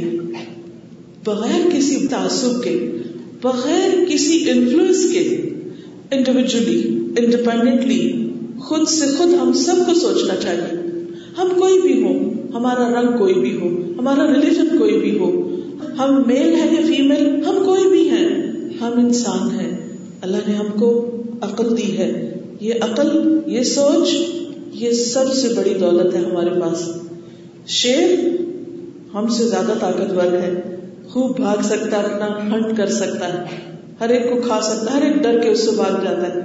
بغیر 1.25 1.67
کسی 1.73 1.95
تعصب 2.15 2.63
کے 2.63 2.73
بغیر 3.41 3.91
کسی 4.12 4.38
انفلوئنس 4.51 5.05
کے 5.12 5.21
انڈیویجلی 6.15 6.77
انڈیپینڈنٹلی 7.21 7.99
خود 8.67 8.88
سے 8.89 9.08
خود 9.17 9.34
ہم 9.41 9.51
سب 9.65 9.86
کو 9.86 9.93
سوچنا 10.01 10.36
چاہیے 10.43 10.79
ہم 11.38 11.49
کوئی 11.60 11.79
بھی 11.81 12.01
ہو 12.03 12.13
ہمارا 12.58 12.89
رنگ 12.99 13.17
کوئی 13.17 13.34
بھی 13.45 13.55
ہو 13.62 13.69
ہمارا 13.99 14.27
ریلیجن 14.34 14.77
کوئی 14.77 14.99
بھی 14.99 15.17
ہو 15.19 15.29
ہم 15.99 16.21
میل 16.27 16.53
ہیں 16.55 16.71
یا 16.75 16.81
فیمل 16.88 17.25
ہم 17.47 17.62
کوئی 17.65 17.88
بھی 17.91 18.10
ہیں 18.10 18.27
ہم 18.81 18.97
انسان 19.05 19.49
ہیں 19.59 19.69
اللہ 20.25 20.47
نے 20.47 20.53
ہم 20.55 20.67
کو 20.79 20.89
عقل 21.47 21.75
دی 21.77 21.97
ہے 21.97 22.07
یہ 22.67 22.83
عقل 22.88 23.09
یہ 23.55 23.63
سوچ 23.73 24.13
یہ 24.81 24.91
سب 25.01 25.33
سے 25.41 25.53
بڑی 25.57 25.73
دولت 25.81 26.15
ہے 26.15 26.19
ہمارے 26.23 26.59
پاس 26.59 26.83
شیر 27.79 28.15
ہم 29.13 29.27
سے 29.38 29.47
زیادہ 29.49 29.73
طاقتور 29.81 30.33
ہے 30.41 30.49
خوب 31.11 31.35
بھاگ 31.38 31.61
سکتا 31.69 31.99
ہے 32.01 32.13
اپنا 32.13 32.27
ہنٹ 32.53 32.75
کر 32.77 32.88
سکتا 32.99 33.31
ہے 33.33 33.57
ہر 33.99 34.09
ایک 34.15 34.23
کو 34.31 34.39
کھا 34.47 34.59
سکتا 34.69 34.93
ہے 34.93 34.97
ہر 34.97 35.05
ایک 35.09 35.21
ڈر 35.23 35.39
کے 35.43 35.49
اس 35.49 35.65
سے 35.65 35.75
بھاگ 35.75 36.03
جاتا 36.03 36.33
ہے 36.33 36.41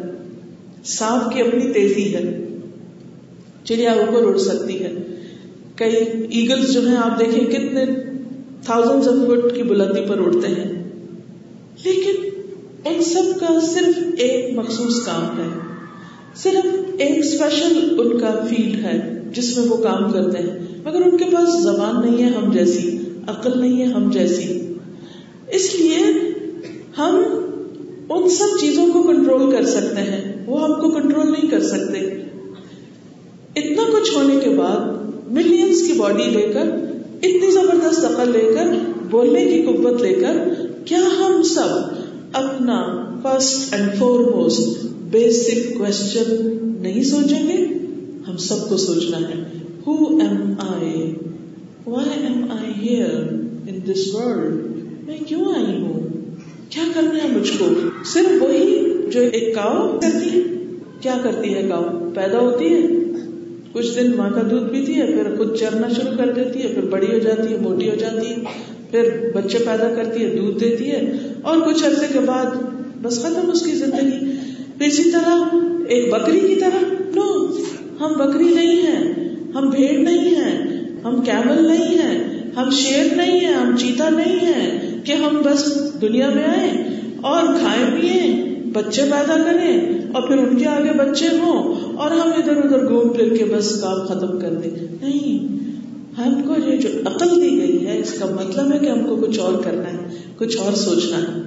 سانپ 0.92 1.32
کی 1.32 1.40
اپنی 1.46 1.72
تیزی 1.78 2.04
ہے 2.14 2.22
چڑیا 3.70 3.92
اوپر 4.02 4.28
اڑ 4.28 4.36
سکتی 4.44 4.82
ہے 4.82 4.92
کئی 5.82 5.96
ایگل 6.36 6.66
جو 6.72 6.86
ہیں 6.88 6.96
آپ 7.06 7.18
دیکھیں 7.18 7.44
کتنے 7.56 7.84
تھاؤزنڈ 8.64 9.26
فٹ 9.28 9.54
کی 9.56 9.62
بلندی 9.72 10.04
پر 10.08 10.20
اڑتے 10.26 10.48
ہیں 10.54 10.68
لیکن 11.84 12.19
ان 12.88 13.02
سب 13.06 13.26
کا 13.40 13.48
صرف 13.62 13.96
ایک 14.26 14.54
مخصوص 14.58 15.04
کام 15.06 15.24
ہے 15.38 15.46
صرف 16.42 16.66
ایک 17.06 17.18
اسپیشل 17.18 17.78
ان 18.00 18.18
کا 18.18 18.30
فیلڈ 18.48 18.84
ہے 18.84 18.94
جس 19.38 19.56
میں 19.56 19.66
وہ 19.70 19.76
کام 19.82 20.10
کرتے 20.12 20.38
ہیں 20.42 20.54
مگر 20.84 21.02
ان 21.08 21.16
کے 21.18 21.24
پاس 21.32 21.58
زبان 21.62 22.00
نہیں 22.04 22.22
ہے 22.24 22.28
ہم 22.36 22.50
جیسی 22.52 22.96
عقل 23.34 23.58
نہیں 23.60 23.80
ہے 23.80 23.86
ہم 23.96 24.08
جیسی 24.14 24.58
اس 25.58 25.74
لیے 25.74 25.98
ہم 26.98 27.20
ان 28.16 28.28
سب 28.38 28.56
چیزوں 28.60 28.86
کو 28.92 29.02
کنٹرول 29.12 29.50
کر 29.52 29.64
سکتے 29.74 30.02
ہیں 30.10 30.20
وہ 30.46 30.62
ہم 30.64 30.74
کو 30.80 30.90
کنٹرول 30.94 31.30
نہیں 31.32 31.50
کر 31.50 31.62
سکتے 31.74 31.98
اتنا 33.60 33.86
کچھ 33.92 34.14
ہونے 34.16 34.40
کے 34.44 34.50
بعد 34.62 34.88
ملینس 35.38 35.86
کی 35.86 35.92
باڈی 35.98 36.30
لے 36.38 36.50
کر 36.54 36.70
اتنی 37.28 37.50
زبردست 37.60 38.04
عقل 38.14 38.30
لے 38.38 38.44
کر 38.54 38.74
بولنے 39.10 39.44
کی 39.48 39.62
قوت 39.66 40.02
لے 40.02 40.14
کر 40.20 40.42
کیا 40.88 41.04
ہم 41.20 41.42
سب 41.54 41.98
اپنا 42.38 42.74
first 43.22 43.72
and 43.74 43.88
foremost 44.34 44.84
basic 45.12 45.72
question 45.78 46.80
نہیں 46.82 47.02
سوچیں 47.04 47.48
گے 47.48 47.56
ہم 48.28 48.36
سب 48.48 48.68
کو 48.68 48.76
سوچنا 48.82 49.18
ہے 49.28 49.38
who 49.86 49.94
am 50.06 50.18
am 50.28 50.54
I 50.66 50.92
I 50.92 51.12
why 51.86 52.70
here 52.82 53.16
in 53.66 53.80
this 53.86 54.06
میں 55.06 55.18
کیوں 55.28 55.42
آئی 55.54 55.80
ہوں 55.80 56.08
کیا 56.74 56.84
کرنا 56.94 57.22
ہے 57.22 57.28
مجھ 57.34 57.50
کو 57.58 57.68
صرف 58.12 58.42
وہی 58.42 58.82
جو 59.12 59.20
ایک 59.38 59.54
کاؤ 59.54 59.86
کرتی 60.02 60.30
ہے 60.36 60.40
کیا 61.00 61.16
کرتی 61.22 61.54
ہے 61.54 61.66
کاؤ 61.68 61.98
پیدا 62.14 62.38
ہوتی 62.40 62.68
ہے 62.74 62.80
کچھ 63.72 63.94
دن 63.96 64.16
ماں 64.16 64.30
کا 64.34 64.42
دودھ 64.50 64.70
پیتی 64.72 64.94
ہے 65.00 65.06
پھر 65.12 65.36
خود 65.36 65.56
چرنا 65.58 65.88
شروع 65.96 66.16
کر 66.18 66.32
دیتی 66.36 66.62
ہے 66.62 66.72
پھر 66.74 66.88
بڑی 66.94 67.12
ہو 67.12 67.18
جاتی 67.28 67.52
ہے 67.52 67.58
موٹی 67.68 67.90
ہو 67.90 67.94
جاتی 68.00 68.26
ہے 68.32 68.62
پھر 68.90 69.06
بچے 69.34 69.58
پیدا 69.64 69.88
کرتی 69.96 70.24
ہے 70.24 70.28
دودھ 70.36 70.58
دیتی 70.60 70.90
ہے 70.90 71.00
اور 71.50 71.60
کچھ 71.66 71.84
عرصے 71.86 72.06
کے 72.12 72.20
بعد 72.30 72.54
بس 73.02 73.18
ختم 73.22 73.50
اس 73.50 73.62
کی 73.66 73.72
زندگی 73.82 74.18
پھر 74.78 74.86
اسی 74.86 75.10
طرح 75.12 75.44
ایک 75.96 76.12
بکری 76.14 76.40
کی 76.40 76.54
طرح 76.60 76.82
نو 77.14 77.26
ہم 78.00 78.12
بکری 78.18 78.52
نہیں 78.54 78.82
ہے 78.86 79.30
ہم 79.54 79.68
بھیڑ 79.74 79.92
نہیں 80.08 80.34
ہے 80.40 80.50
ہم 81.04 81.20
کیمل 81.28 81.62
نہیں 81.68 81.98
ہے 81.98 82.10
ہم 82.56 82.70
شیر 82.82 83.14
نہیں 83.16 83.40
ہے 83.46 83.52
ہم 83.54 83.76
چیتا 83.80 84.08
نہیں 84.16 84.46
ہے 84.46 84.68
کہ 85.06 85.12
ہم 85.24 85.40
بس 85.44 85.64
دنیا 86.02 86.28
میں 86.34 86.44
آئے 86.54 86.70
اور 87.34 87.46
کھائے 87.60 87.84
پیے 88.00 88.20
بچے 88.74 89.02
پیدا 89.10 89.36
کریں 89.46 90.12
اور 90.18 90.26
پھر 90.28 90.38
ان 90.38 90.56
کے 90.58 90.66
آگے 90.68 90.92
بچے 90.98 91.28
ہوں 91.38 91.96
اور 92.02 92.10
ہم 92.20 92.30
ادھر 92.36 92.56
ادھر 92.64 92.88
گھوم 92.88 93.12
پھر 93.16 93.34
کے 93.36 93.44
بس 93.54 93.70
کام 93.82 94.06
ختم 94.08 94.38
کر 94.40 94.54
دیں 94.62 94.70
نہیں 95.00 95.68
ہم 96.20 96.32
کو 96.46 96.54
یہ 96.66 96.76
جو 96.80 96.88
عقل 97.08 97.30
دی 97.42 97.50
گئی 97.60 97.86
ہے 97.86 97.96
اس 97.98 98.12
کا 98.18 98.26
مطلب 98.34 98.72
ہے 98.72 98.78
کہ 98.78 98.88
ہم 98.90 99.04
کو 99.08 99.16
کچھ 99.26 99.38
اور 99.40 99.52
کرنا 99.64 99.92
ہے 99.92 100.18
کچھ 100.38 100.56
اور 100.64 100.72
سوچنا 100.80 101.18
ہے 101.22 101.40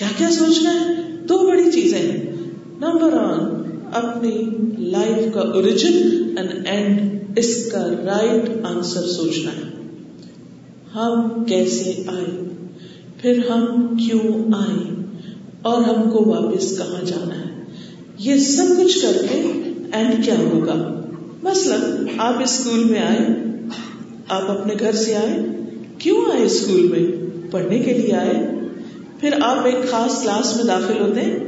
کیا 0.00 0.08
کیا 0.16 0.30
سوچنا 0.38 0.72
ہے 0.78 0.94
دو 1.28 1.38
بڑی 1.48 1.70
چیزیں 1.72 1.98
ہیں 1.98 2.34
نمبر 2.84 3.14
ون 3.20 3.46
اپنی 4.00 4.30
لائف 4.94 5.32
کا 5.34 5.40
اوریجن 5.58 6.38
اینڈ 6.38 6.68
اینڈ 6.74 7.38
اس 7.42 7.50
کا 7.72 7.86
رائٹ 8.06 8.48
آنسر 8.72 9.06
سوچنا 9.14 9.50
ہے 9.56 9.70
ہم 10.94 11.44
کیسے 11.48 11.92
آئے 12.16 12.30
پھر 13.20 13.38
ہم 13.50 13.96
کیوں 14.06 14.36
آئے 14.58 14.78
اور 15.70 15.82
ہم 15.90 16.10
کو 16.10 16.24
واپس 16.28 16.76
کہاں 16.78 17.04
جانا 17.06 17.38
ہے 17.38 17.66
یہ 18.26 18.38
سب 18.50 18.74
کچھ 18.82 18.98
کر 19.02 19.20
کے 19.30 19.40
اینڈ 19.98 20.24
کیا 20.24 20.38
ہوگا 20.38 20.76
مثلا 21.42 21.76
آپ 22.28 22.42
اسکول 22.44 22.84
میں 22.92 23.00
آئے 23.06 23.26
آپ 24.36 24.50
اپنے 24.50 24.74
گھر 24.80 24.92
سے 25.02 25.14
آئے 25.16 25.36
کیوں 25.98 26.20
آئے 26.32 26.42
اسکول 26.44 26.86
میں 26.90 27.50
پڑھنے 27.50 27.78
کے 27.84 27.92
لیے 27.98 28.14
آئے 28.16 28.34
پھر 29.20 29.34
آپ 29.42 29.66
ایک 29.66 29.90
خاص 29.90 30.20
کلاس 30.22 30.54
میں 30.56 30.64
داخل 30.64 31.00
ہوتے 31.00 31.20
ہیں 31.20 31.38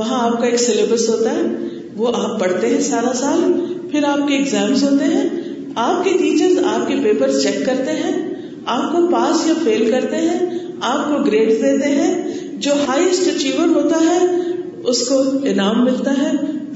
وہاں 0.00 0.20
آپ 0.28 0.38
کا 0.40 0.46
ایک 0.46 0.58
سلیبس 0.60 1.08
ہوتا 1.08 1.34
ہے 1.36 1.42
وہ 1.96 2.12
آپ 2.22 2.38
پڑھتے 2.40 2.68
ہیں 2.68 2.78
سارا 2.90 3.12
سال 3.20 3.40
پھر 3.90 4.04
آپ 4.12 4.26
کے 4.28 4.36
ایگزامس 4.36 4.82
ہوتے 4.82 5.04
ہیں 5.14 5.24
آپ 5.84 6.02
کے 6.04 6.12
ٹیچر 6.18 6.62
آپ 6.74 6.86
کے 6.88 6.94
پیپر 7.04 7.32
چیک 7.42 7.64
کرتے 7.66 7.96
ہیں 8.02 8.12
آپ 8.76 8.90
کو 8.92 9.06
پاس 9.12 9.46
یا 9.46 9.54
فیل 9.64 9.90
کرتے 9.90 10.16
ہیں 10.28 10.38
آپ 10.92 11.08
کو 11.10 11.22
گریڈ 11.24 11.50
دیتے 11.62 11.88
ہیں 12.00 12.10
جو 12.68 12.72
ہائیسٹ 12.88 13.28
اچیور 13.34 13.74
ہوتا 13.76 13.98
ہے 14.06 14.18
اس 14.92 15.06
کو 15.08 15.20
انعام 15.52 15.84
ملتا 15.84 16.12
ہے 16.22 16.30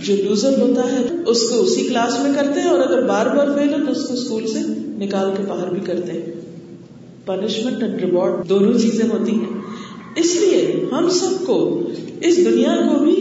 جو 0.04 0.14
لوزر 0.22 0.56
ہوتا 0.60 0.82
ہے 0.90 0.98
اس 1.32 1.42
کو 1.50 1.58
اسی 1.64 1.82
کلاس 1.88 2.18
میں 2.22 2.32
کرتے 2.34 2.60
ہیں 2.60 2.68
اور 2.70 2.80
اگر 2.86 3.02
بار 3.10 3.26
بار 3.36 3.54
فیل 3.56 3.72
ہو 3.74 3.78
تو 3.84 3.90
اس 3.92 4.06
کو 4.08 4.14
اسکول 4.14 4.46
سے 4.52 4.60
نکال 5.04 5.30
کے 5.36 5.42
باہر 5.48 5.68
بھی 5.76 5.80
کرتے 5.86 6.12
ہیں 6.12 6.32
پنشمنٹ 7.26 7.82
اینڈ 7.82 8.00
ریوارڈ 8.04 8.48
دونوں 8.48 8.72
چیزیں 8.78 9.04
ہوتی 9.12 9.34
ہیں 9.38 10.20
اس 10.22 10.34
لیے 10.40 10.60
ہم 10.92 11.08
سب 11.20 11.44
کو 11.46 11.56
اس 12.30 12.36
دنیا 12.44 12.74
کو 12.88 12.98
بھی 13.04 13.14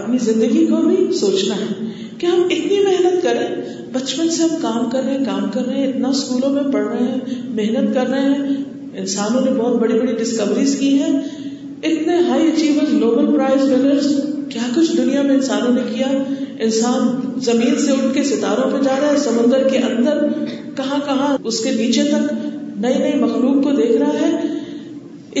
اپنی 0.00 0.18
زندگی 0.26 0.66
کو 0.66 0.76
بھی 0.88 0.96
سوچنا 1.20 1.56
ہے 1.60 1.88
کہ 2.18 2.26
ہم 2.26 2.42
اتنی 2.56 2.78
محنت 2.84 3.22
کریں 3.22 3.46
بچپن 3.92 4.28
سے 4.36 4.42
ہم 4.42 4.56
کام 4.62 4.88
کر 4.90 5.02
رہے 5.02 5.16
ہیں 5.16 5.24
کام 5.24 5.48
کر 5.54 5.64
رہے 5.66 5.76
ہیں 5.80 5.86
اتنا 5.88 6.08
اسکولوں 6.18 6.50
میں 6.58 6.62
پڑھ 6.72 6.86
رہے 6.88 7.06
ہیں 7.06 7.42
محنت 7.60 7.94
کر 7.94 8.06
رہے 8.10 8.28
ہیں 8.34 8.54
انسانوں 9.02 9.40
نے 9.44 9.50
بہت 9.62 9.80
بڑی 9.80 9.98
بڑی 10.00 10.14
ڈسکوریز 10.22 10.76
کی 10.80 10.92
ہیں 11.02 11.12
اتنے 11.90 12.18
high 12.28 12.46
achiever 12.50 12.92
Nobel 13.04 13.32
prize 13.34 13.62
winners 13.72 14.06
کیا 14.50 14.68
کچھ 14.76 14.96
دنیا 14.96 15.22
میں 15.22 15.34
انسانوں 15.34 15.72
نے 15.74 15.80
کیا 15.92 16.06
انسان 16.66 17.08
زمین 17.50 17.78
سے 17.84 17.92
اٹھ 17.92 18.12
کے 18.14 18.22
ستاروں 18.24 18.70
پہ 18.70 18.82
جا 18.84 18.96
رہا 19.00 19.10
ہے 19.12 19.16
سمندر 19.24 19.68
کے 19.68 19.78
اندر 19.90 20.18
کہاں 20.76 20.98
کہاں 21.06 21.36
اس 21.50 21.60
کے 21.64 21.70
نیچے 21.76 22.02
تک 22.10 22.32
نئی 22.84 22.98
نئی 22.98 23.14
مخلوق 23.22 23.62
کو 23.64 23.72
دیکھ 23.80 23.96
رہا 24.02 24.20
ہے 24.20 24.30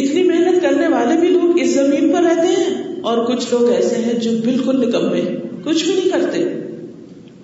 اتنی 0.00 0.22
محنت 0.28 0.62
کرنے 0.62 0.88
والے 0.94 1.16
بھی 1.20 1.28
لوگ 1.28 1.58
اس 1.60 1.74
زمین 1.74 2.12
پر 2.12 2.22
رہتے 2.22 2.48
ہیں 2.56 2.74
اور 3.10 3.24
کچھ 3.26 3.46
لوگ 3.52 3.68
ایسے 3.72 3.96
ہیں 4.04 4.12
جو 4.26 4.30
بالکل 4.44 4.80
نکمے 4.88 5.20
کچھ 5.64 5.84
بھی 5.84 5.94
نہیں 5.94 6.10
کرتے 6.12 6.44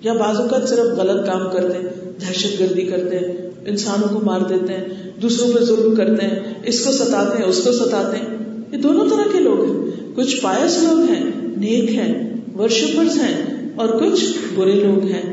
یا 0.03 0.13
بعض 0.19 0.39
اوقات 0.39 0.67
صرف 0.69 0.97
غلط 0.97 1.25
کام 1.27 1.49
کرتے 1.53 1.77
ہیں 1.77 1.89
دہشت 2.21 2.59
گردی 2.59 2.85
کرتے 2.89 3.19
ہیں 3.19 3.33
انسانوں 3.71 4.07
کو 4.13 4.19
مار 4.25 4.41
دیتے 4.49 4.73
ہیں 4.73 5.11
دوسروں 5.21 5.47
پہ 5.57 5.63
ظلم 5.69 5.95
کرتے 5.95 6.27
ہیں 6.27 6.53
اس 6.71 6.83
کو 6.85 6.91
ستاتے 6.99 7.37
ہیں 7.41 7.49
اس 7.49 7.61
کو 7.63 7.71
ستاتے 7.81 8.17
ہیں 8.17 8.37
یہ 8.71 8.77
دونوں 8.87 9.07
طرح 9.09 9.31
کے 9.31 9.39
لوگ 9.47 9.63
ہیں 9.65 9.99
کچھ 10.15 10.35
پائس 10.41 10.77
لوگ 10.83 11.09
ہیں 11.09 11.21
نیک 11.61 11.89
ہیں 11.97 12.11
ورشپرز 12.59 13.17
ہیں 13.21 13.35
اور 13.83 13.89
کچھ 14.01 14.19
برے 14.55 14.73
لوگ 14.81 15.03
ہیں 15.13 15.23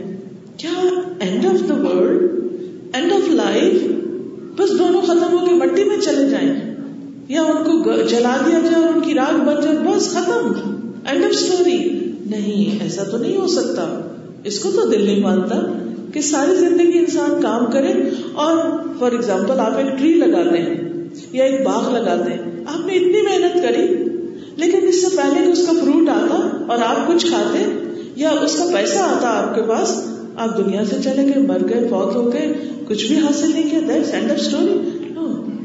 کیا 0.62 0.86
end 1.26 1.44
of 1.46 1.68
the 1.68 1.74
world 1.86 2.94
end 3.00 3.12
of 3.12 3.28
life 3.40 3.82
بس 4.60 4.78
دونوں 4.78 5.02
ختم 5.06 5.36
ہو 5.36 5.44
کے 5.46 5.52
مٹی 5.64 5.84
میں 5.90 5.96
چلے 6.04 6.28
جائیں 6.30 6.48
یا 7.34 7.42
ان 7.52 7.82
کو 7.84 7.96
جلا 8.10 8.34
دیا 8.46 8.58
جائے 8.64 8.74
اور 8.82 8.88
ان 8.94 9.00
کی 9.02 9.14
راگ 9.14 9.38
بن 9.48 9.60
جائے 9.62 9.76
بس 9.86 10.08
ختم 10.16 10.50
اینڈ 11.12 11.24
آف 11.24 11.30
اسٹوری 11.38 11.78
نہیں 12.36 12.82
ایسا 12.84 13.02
تو 13.10 13.16
نہیں 13.22 13.36
ہو 13.42 13.46
سکتا 13.58 13.84
اس 14.50 14.58
کو 14.62 14.70
تو 14.78 14.86
دل 14.90 15.04
نہیں 15.04 15.20
مانتا 15.28 15.60
کہ 16.12 16.20
ساری 16.30 16.54
زندگی 16.60 16.98
انسان 16.98 17.40
کام 17.42 17.70
کرے 17.76 17.92
اور 18.46 18.56
فار 18.98 19.12
ایگزامپل 19.18 19.60
آپ 19.66 19.76
ایک 19.84 19.96
ٹری 19.98 20.12
لگاتے 20.24 20.60
ہیں 20.66 20.76
یا 21.40 21.44
ایک 21.44 21.64
باغ 21.66 21.88
لگاتے 21.98 22.32
ہیں 22.32 22.42
آپ 22.74 22.86
نے 22.86 22.94
اتنی 22.98 23.22
محنت 23.28 23.56
کری 23.68 23.84
لیکن 24.62 24.86
اس 24.88 25.00
سے 25.04 25.16
پہلے 25.16 25.40
کہ 25.46 25.50
اس 25.52 25.66
کا 25.66 25.72
فروٹ 25.80 26.08
آتا 26.08 26.36
اور 26.74 26.82
آپ 26.84 27.06
کچھ 27.08 27.26
کھاتے 27.30 27.62
یا 28.22 28.30
اس 28.44 28.56
کا 28.58 28.64
پیسہ 28.72 28.98
آتا 29.14 29.30
آپ 29.40 29.54
کے 29.54 29.62
پاس 29.68 29.94
آپ 30.44 30.56
دنیا 30.58 30.84
سے 30.90 30.96
چلے 31.04 31.24
گئے 31.26 31.42
مر 31.48 31.62
گئے 31.68 31.88
فوت 31.90 32.14
ہو 32.16 32.22
گئے 32.32 32.52
کچھ 32.88 33.06
بھی 33.06 33.18
حاصل 33.26 33.52
نہیں 33.52 33.70
کیا 33.70 34.18
اسٹوری 34.34 34.78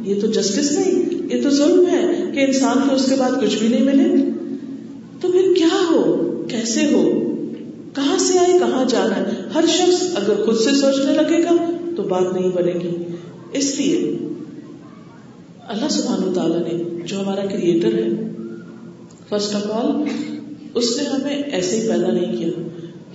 یہ 0.09 0.19
تو 0.21 0.27
جسٹس 0.39 0.71
نہیں 0.77 1.29
یہ 1.33 1.41
تو 1.43 1.49
ظلم 1.57 1.85
ہے 1.91 2.01
کہ 2.33 2.43
انسان 2.47 2.79
کو 2.87 2.95
اس 2.95 3.05
کے 3.09 3.15
بعد 3.19 3.39
کچھ 3.41 3.57
بھی 3.59 3.67
نہیں 3.67 3.83
ملے 3.91 4.31
تو 5.21 5.31
پھر 5.31 5.53
کیا 5.57 5.81
ہو 5.89 6.01
کیسے 6.49 6.85
ہو 6.93 7.03
کہاں 7.95 8.17
سے 8.27 8.39
آئے 8.39 8.57
کہاں 8.59 8.83
جانا 8.95 9.17
ہے 9.19 9.35
ہر 9.55 9.65
شخص 9.77 10.01
اگر 10.23 10.43
خود 10.45 10.57
سے 10.63 10.71
سوچنے 10.81 11.13
لگے 11.21 11.43
گا 11.43 11.55
تو 11.95 12.03
بات 12.15 12.33
نہیں 12.33 12.49
بنے 12.55 12.73
گی 12.83 12.93
اس 13.61 13.73
لیے 13.79 13.97
اللہ 15.75 15.89
سبحانہ 15.99 16.33
تعالیٰ 16.35 16.59
نے 16.67 16.77
جو 17.07 17.19
ہمارا 17.21 17.45
کریٹر 17.51 17.93
ہے 17.97 18.07
فرسٹ 19.31 19.53
آف 19.55 19.65
آل 19.73 19.85
اس 20.79 20.87
نے 20.97 21.03
ہمیں 21.09 21.35
ایسے 21.57 21.75
ہی 21.75 21.87
پیدا 21.89 22.07
نہیں 22.07 22.31
کیا 22.37 22.49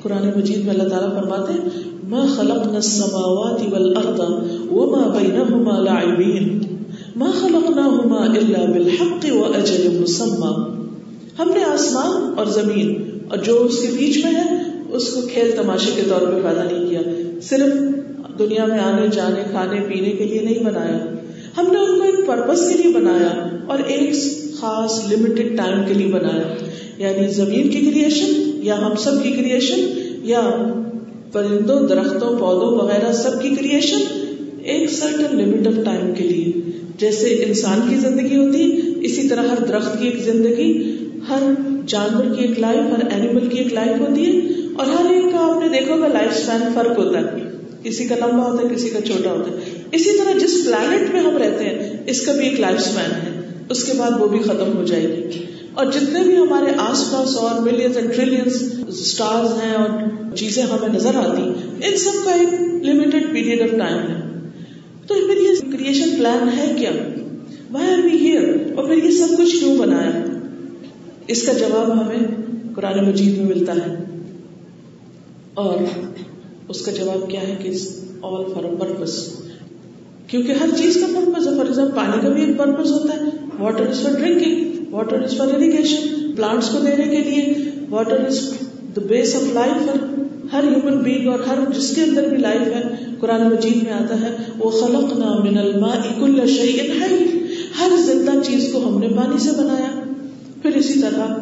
قرآن 0.02 0.22
مجید 0.36 0.64
میں 0.66 0.72
اللہ 0.74 0.88
تعالیٰ 0.92 1.08
فرماتے 1.16 1.52
ہیں 1.56 1.82
ما 2.12 2.22
خلقنا 2.36 2.78
السماوات 2.84 3.60
والأرض 3.72 4.20
وما 4.28 5.00
بينهما 5.16 5.74
لاعبين 5.88 6.46
ما 7.22 7.30
خلقناهما 7.40 8.38
إلا 8.38 8.62
بالحق 8.72 9.26
وأجل 9.32 9.82
مسمى 9.98 10.54
ہم 11.42 11.52
نے 11.58 11.66
آسمان 11.72 12.24
اور 12.44 12.52
زمین 12.56 12.96
اور 13.30 13.44
جو 13.50 13.58
اس 13.66 13.82
کے 13.82 13.92
بیچ 13.98 14.18
میں 14.24 14.32
ہے 14.38 14.46
اس 15.00 15.10
کو 15.16 15.26
کھیل 15.34 15.52
تماشے 15.60 15.94
کے 15.98 16.06
طور 16.14 16.26
پہ 16.30 16.40
پیدا 16.48 16.64
نہیں 16.70 16.88
کیا 16.88 17.18
صرف 17.50 18.40
دنیا 18.40 18.66
میں 18.72 18.80
آنے 18.88 19.06
جانے 19.20 19.44
کھانے 19.50 19.84
پینے 19.92 20.16
کے 20.22 20.32
لیے 20.32 20.42
نہیں 20.48 20.66
بنایا 20.72 20.98
ہم 21.60 21.72
نے 21.76 21.84
ان 21.86 21.94
کو 22.00 22.10
ایک 22.10 22.26
پرپز 22.32 22.66
کے 22.72 22.82
لیے 22.82 22.94
بنایا 23.00 23.32
اور 23.74 23.86
ایک 23.92 24.12
خاص 24.60 24.94
لمیٹڈ 25.10 25.56
ٹائم 25.56 25.80
کے 25.88 25.94
لیے 25.94 26.12
بنایا 26.12 26.48
یعنی 27.04 27.26
زمین 27.38 27.68
کی 27.70 27.80
کریشن 27.86 28.32
یا 28.66 28.76
ہم 28.84 28.94
سب 29.04 29.22
کی 29.22 29.30
کریشن 29.40 29.86
یا 30.28 30.40
پرندوں 31.32 31.78
درختوں 31.88 32.30
پودوں 32.38 32.70
وغیرہ 32.76 33.12
سب 33.22 33.40
کی 33.42 33.54
کریشن 33.54 34.04
ایک 34.74 34.90
سرٹن 34.98 35.36
لمٹ 35.40 35.66
آف 35.72 35.84
ٹائم 35.84 36.14
کے 36.18 36.28
لیے 36.28 36.52
جیسے 37.02 37.34
انسان 37.44 37.80
کی 37.88 37.96
زندگی 38.06 38.36
ہوتی 38.36 38.64
اسی 39.08 39.26
طرح 39.28 39.48
ہر 39.52 39.64
درخت 39.68 39.98
کی 39.98 40.06
ایک 40.08 40.22
زندگی 40.30 40.70
ہر 41.28 41.42
جانور 41.94 42.34
کی 42.36 42.44
ایک 42.46 42.58
لائف 42.64 42.86
ہر 42.94 43.02
اینیمل 43.10 43.46
کی 43.52 43.58
ایک 43.62 43.72
لائف 43.74 44.00
ہوتی 44.00 44.24
ہے 44.26 44.64
اور 44.82 44.86
ہر 44.96 45.10
ایک 45.10 45.30
کا 45.32 45.44
آپ 45.50 45.60
نے 45.62 45.68
دیکھو 45.78 45.98
گا 46.02 46.08
لائف 46.16 46.32
اسپین 46.36 46.66
فرق 46.74 46.98
ہوتا 46.98 47.20
ہے 47.26 47.44
کسی 47.82 48.04
کا 48.08 48.14
لمبا 48.20 48.44
ہوتا 48.46 48.62
ہے 48.62 48.74
کسی 48.74 48.90
کا 48.96 49.00
چھوٹا 49.10 49.30
ہوتا 49.32 49.52
ہے 49.52 49.86
اسی 50.00 50.18
طرح 50.18 50.38
جس 50.44 50.56
پلانٹ 50.66 51.12
میں 51.14 51.20
ہم 51.30 51.36
رہتے 51.44 51.64
ہیں 51.68 51.96
اس 52.14 52.24
کا 52.26 52.32
بھی 52.40 52.48
ایک 52.48 52.60
لائف 52.66 52.80
اسپین 52.86 53.12
ہے 53.22 53.35
اس 53.74 53.82
کے 53.84 53.92
بعد 53.98 54.20
وہ 54.20 54.26
بھی 54.32 54.38
ختم 54.42 54.76
ہو 54.76 54.82
جائے 54.90 55.02
گی 55.06 55.42
اور 55.80 55.86
جتنے 55.92 56.22
بھی 56.24 56.36
ہمارے 56.36 56.72
آس 56.82 57.04
پاس 57.12 57.36
اور 57.46 57.60
ملینس 57.62 57.96
اینڈ 58.00 58.14
ٹریلینس 58.14 58.60
اسٹارز 58.88 59.52
ہیں 59.62 59.72
اور 59.80 59.90
چیزیں 60.42 60.62
ہمیں 60.72 60.88
نظر 60.94 61.16
آتی 61.22 61.42
ہیں 61.42 61.88
ان 61.88 61.96
سب 62.04 62.20
کا 62.24 62.34
ایک 62.42 62.52
لمیٹڈ 62.88 63.32
پیریڈ 63.32 63.62
آف 63.62 63.76
ٹائم 63.78 63.98
ہے 64.08 65.04
تو 65.08 65.14
پھر 65.26 65.40
یہ 65.46 65.60
کریشن 65.72 66.14
پلان 66.18 66.48
ہے 66.58 66.64
کیا 66.78 66.90
وائی 67.72 67.90
آر 67.94 68.04
وی 68.04 68.16
ہیئر 68.26 68.48
اور 68.52 68.86
پھر 68.86 69.02
یہ 69.04 69.10
سب 69.18 69.36
کچھ 69.38 69.56
کیوں 69.58 69.76
بنایا 69.78 70.10
اس 71.34 71.42
کا 71.46 71.52
جواب 71.58 71.92
ہمیں 72.00 72.26
قرآن 72.74 73.04
مجید 73.08 73.38
میں 73.38 73.46
ملتا 73.54 73.74
ہے 73.84 73.94
اور 75.64 75.84
اس 76.74 76.84
کا 76.84 76.92
جواب 77.00 77.28
کیا 77.30 77.46
ہے 77.46 77.56
کہ 77.62 77.70
آل 78.30 78.44
فار 78.54 78.70
پرپز 78.78 79.14
کیونکہ 80.30 80.62
ہر 80.62 80.70
چیز 80.78 80.96
کا 81.00 81.06
پرپز 81.16 81.46
ہے 81.48 81.52
فار 81.56 81.64
ایگزامپل 81.66 81.94
پانی 81.96 82.20
کا 82.22 82.28
بھی 82.36 82.44
ایک 82.44 82.56
پرپز 82.58 82.90
ہوتا 82.92 83.14
ہے 83.22 83.44
water 83.58 83.88
is 83.88 84.02
for 84.02 84.12
drinking 84.20 84.92
water 84.94 85.22
is 85.24 85.36
for 85.36 85.52
irrigation 85.54 86.32
plants 86.36 86.68
کو 86.70 86.78
دینے 86.86 87.04
کے 87.10 87.22
لیے 87.30 87.52
water 87.90 88.24
is 88.26 88.40
the 88.96 89.02
base 89.08 89.34
of 89.36 89.42
life 89.54 89.88
اور 89.92 90.02
ہر 90.52 90.64
ہیومن 90.72 90.98
بینگ 91.02 91.26
اور 91.34 91.40
ہر 91.46 91.58
جس 91.76 91.90
کے 91.94 92.02
اندر 92.02 92.28
بھی 92.28 92.36
لائف 92.46 92.66
ہے 92.74 92.82
قرآن 93.20 93.42
مجید 93.52 93.82
میں 93.84 93.92
آتا 93.92 94.20
ہے 94.20 94.30
وہ 94.58 94.70
خلق 94.80 95.16
نا 95.18 95.32
من 95.44 95.58
الما 95.64 95.92
اک 96.10 96.46
شعین 96.56 96.92
ہے 97.00 97.08
ہر 97.78 97.96
زندہ 98.04 98.32
چیز 98.46 98.68
کو 98.72 98.86
ہم 98.88 98.98
نے 99.00 99.08
پانی 99.16 99.38
سے 99.46 99.50
بنایا 99.56 99.90
پھر 100.62 100.76
اسی 100.82 101.00
طرح 101.00 101.34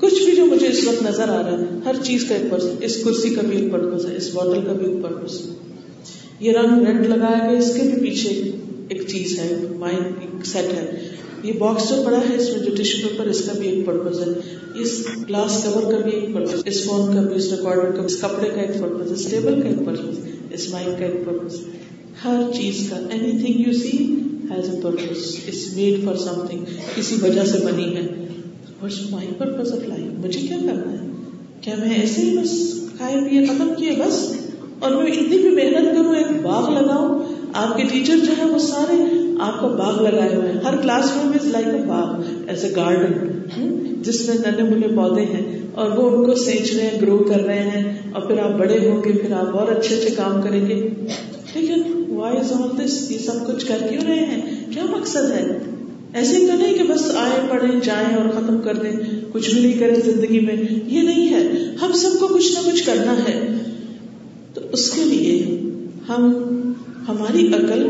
کچھ 0.00 0.22
بھی 0.24 0.34
جو 0.36 0.44
مجھے 0.46 0.66
اس 0.68 0.86
وقت 0.86 1.02
نظر 1.02 1.28
آ 1.36 1.42
رہا 1.42 1.60
ہے 1.60 1.78
ہر 1.84 2.02
چیز 2.08 2.24
کا 2.28 2.34
ایک 2.34 2.50
پرسن 2.50 2.74
اس 2.88 2.96
کرسی 3.04 3.34
کا 3.34 3.42
بھی 3.48 3.58
ایک 3.60 3.70
پرپز 3.72 4.06
ہے 4.06 4.16
اس 4.16 4.30
بوتل 4.34 4.64
کا 4.66 4.72
بھی 4.80 4.86
ایک 4.86 5.02
پرپز 5.02 5.40
یہ 6.46 6.52
رنگ 6.58 6.86
رینٹ 6.86 7.06
لگایا 7.14 7.46
گیا 7.48 7.58
اس 7.58 7.74
کے 7.76 7.88
بھی 7.92 8.00
پیچھے 8.08 8.40
ایک 8.88 9.06
چیز 9.12 9.38
ہے 9.38 9.52
مائنڈ 9.84 10.20
ایک 10.24 10.44
سیٹ 10.46 10.72
ہے 10.76 10.84
یہ 11.44 11.52
باکس 11.58 11.88
جو 11.88 11.94
پڑا 12.04 12.16
ہے 12.28 12.34
اس 12.34 12.48
میں 12.52 12.58
جو 12.64 12.74
ٹیشو 12.76 13.08
پیپر 13.08 13.26
اس 13.32 13.42
کا 13.46 13.52
بھی 13.58 13.68
ایک 13.68 13.86
پرپز 13.86 14.20
ہے 14.20 14.28
اس 14.82 14.92
گلاس 15.28 15.62
کور 15.72 15.90
کا 15.90 15.98
بھی 16.04 16.10
ایک 16.18 16.34
پرپز 16.34 16.62
اس 16.72 16.84
فون 16.84 17.12
کا 17.14 17.20
بھی 17.22 17.34
اس 17.36 17.50
ریکارڈر 17.52 17.90
کا 17.96 18.02
اس 18.02 18.16
کپڑے 18.20 18.48
کا 18.54 18.60
ایک 18.60 18.80
پرپز 18.80 19.12
اس 19.12 19.26
ٹیبل 19.30 19.60
کا 19.62 19.68
ایک 19.68 19.84
پرپز 19.86 20.20
اس 20.58 20.68
مائک 20.72 20.98
کا 20.98 21.04
ایک 21.06 21.24
پرپز 21.26 21.60
ہر 22.24 22.40
چیز 22.56 22.86
کا 22.90 22.96
anything 23.42 23.60
you 23.66 23.72
see 23.82 23.96
has 24.50 24.68
a 24.74 24.80
purpose 24.82 25.24
is 25.52 25.66
made 25.76 26.04
for 26.04 26.14
something 26.46 26.64
کسی 26.96 27.16
وجہ 27.22 27.44
سے 27.52 27.58
بنی 27.64 27.94
ہے 27.96 28.06
what's 28.80 29.00
my 29.10 29.30
purpose 29.38 29.72
of 29.72 29.86
life 29.88 30.24
مجھے 30.24 30.40
کیا 30.46 30.56
کرنا 30.66 30.92
ہے 30.92 31.06
کیا 31.60 31.74
میں 31.84 31.94
ایسے 32.00 32.22
ہی 32.22 32.36
بس 32.38 32.56
کھائے 32.96 33.20
پیے 33.28 33.44
ختم 33.46 33.72
کیے 33.78 33.94
بس 33.98 34.22
اور 34.78 34.94
میں 35.02 35.10
اتنی 35.12 35.38
بھی 35.38 35.50
محنت 35.62 35.94
کروں 35.96 36.14
ایک 36.16 36.40
باغ 36.42 36.70
لگاؤں 36.80 37.22
آپ 37.62 37.76
کے 37.76 37.84
ٹیچر 37.92 38.24
جو 38.26 38.32
ہے 38.38 38.44
وہ 38.50 38.58
سارے 38.68 38.96
آپ 39.44 39.58
کا 39.60 39.66
باغ 39.78 40.00
لگائے 40.02 40.34
ہوئے 40.34 40.52
ہر 40.64 40.76
class 40.82 41.10
room 41.16 41.32
is 41.40 41.46
like 41.52 41.66
a 41.66 41.72
a 41.78 41.82
باغ 41.86 42.20
ایز 42.52 42.64
گارڈن 42.76 43.92
جس 44.04 44.20
میں 44.28 44.36
ننے 44.46 44.62
منے 44.68 44.88
پودے 44.96 45.24
ہیں 45.32 45.42
اور 45.82 45.90
وہ 45.96 46.08
ان 46.10 46.24
کو 46.26 46.34
سینچ 46.44 46.72
رہے 46.72 46.86
ہیں 46.92 47.00
گرو 47.00 47.18
کر 47.24 47.40
رہے 47.46 47.62
ہیں 47.70 48.10
اور 48.12 48.22
پھر 48.28 48.38
آپ 48.44 48.58
بڑے 48.58 48.78
ہوں 48.88 49.02
گے 49.04 49.12
پھر 49.22 49.32
آپ 49.40 49.56
اور 49.58 49.72
اچھے 49.76 49.96
اچھے 49.96 50.14
کام 50.16 50.40
کریں 50.42 50.60
گے 50.68 50.80
وائی 52.14 52.38
یہ 52.38 52.42
سب 53.26 53.46
کچھ 53.46 53.66
کر 53.66 53.86
کیوں 53.88 54.02
رہے 54.06 54.24
ہیں 54.30 54.40
کیا 54.72 54.84
مقصد 54.90 55.30
ہے 55.36 55.44
ایسے 56.20 56.38
تو 56.46 56.54
نہیں 56.56 56.74
کہ 56.78 56.82
بس 56.92 57.10
آئے 57.22 57.38
پڑھے 57.50 57.78
جائیں 57.84 58.14
اور 58.16 58.28
ختم 58.36 58.60
کر 58.64 58.76
دیں 58.82 58.92
کچھ 59.32 59.50
بھی 59.54 59.60
نہیں 59.60 59.78
کریں 59.80 59.94
زندگی 60.04 60.40
میں 60.46 60.54
یہ 60.62 61.00
نہیں 61.00 61.32
ہے 61.34 61.42
ہم 61.82 61.92
سب 62.04 62.18
کو 62.20 62.28
کچھ 62.36 62.50
نہ 62.54 62.70
کچھ 62.72 62.84
کرنا 62.86 63.14
ہے 63.28 63.38
تو 64.54 64.60
اس 64.78 64.90
کے 64.92 65.04
لیے 65.10 65.58
ہم 66.08 66.32
ہماری 67.08 67.46
عقل 67.54 67.88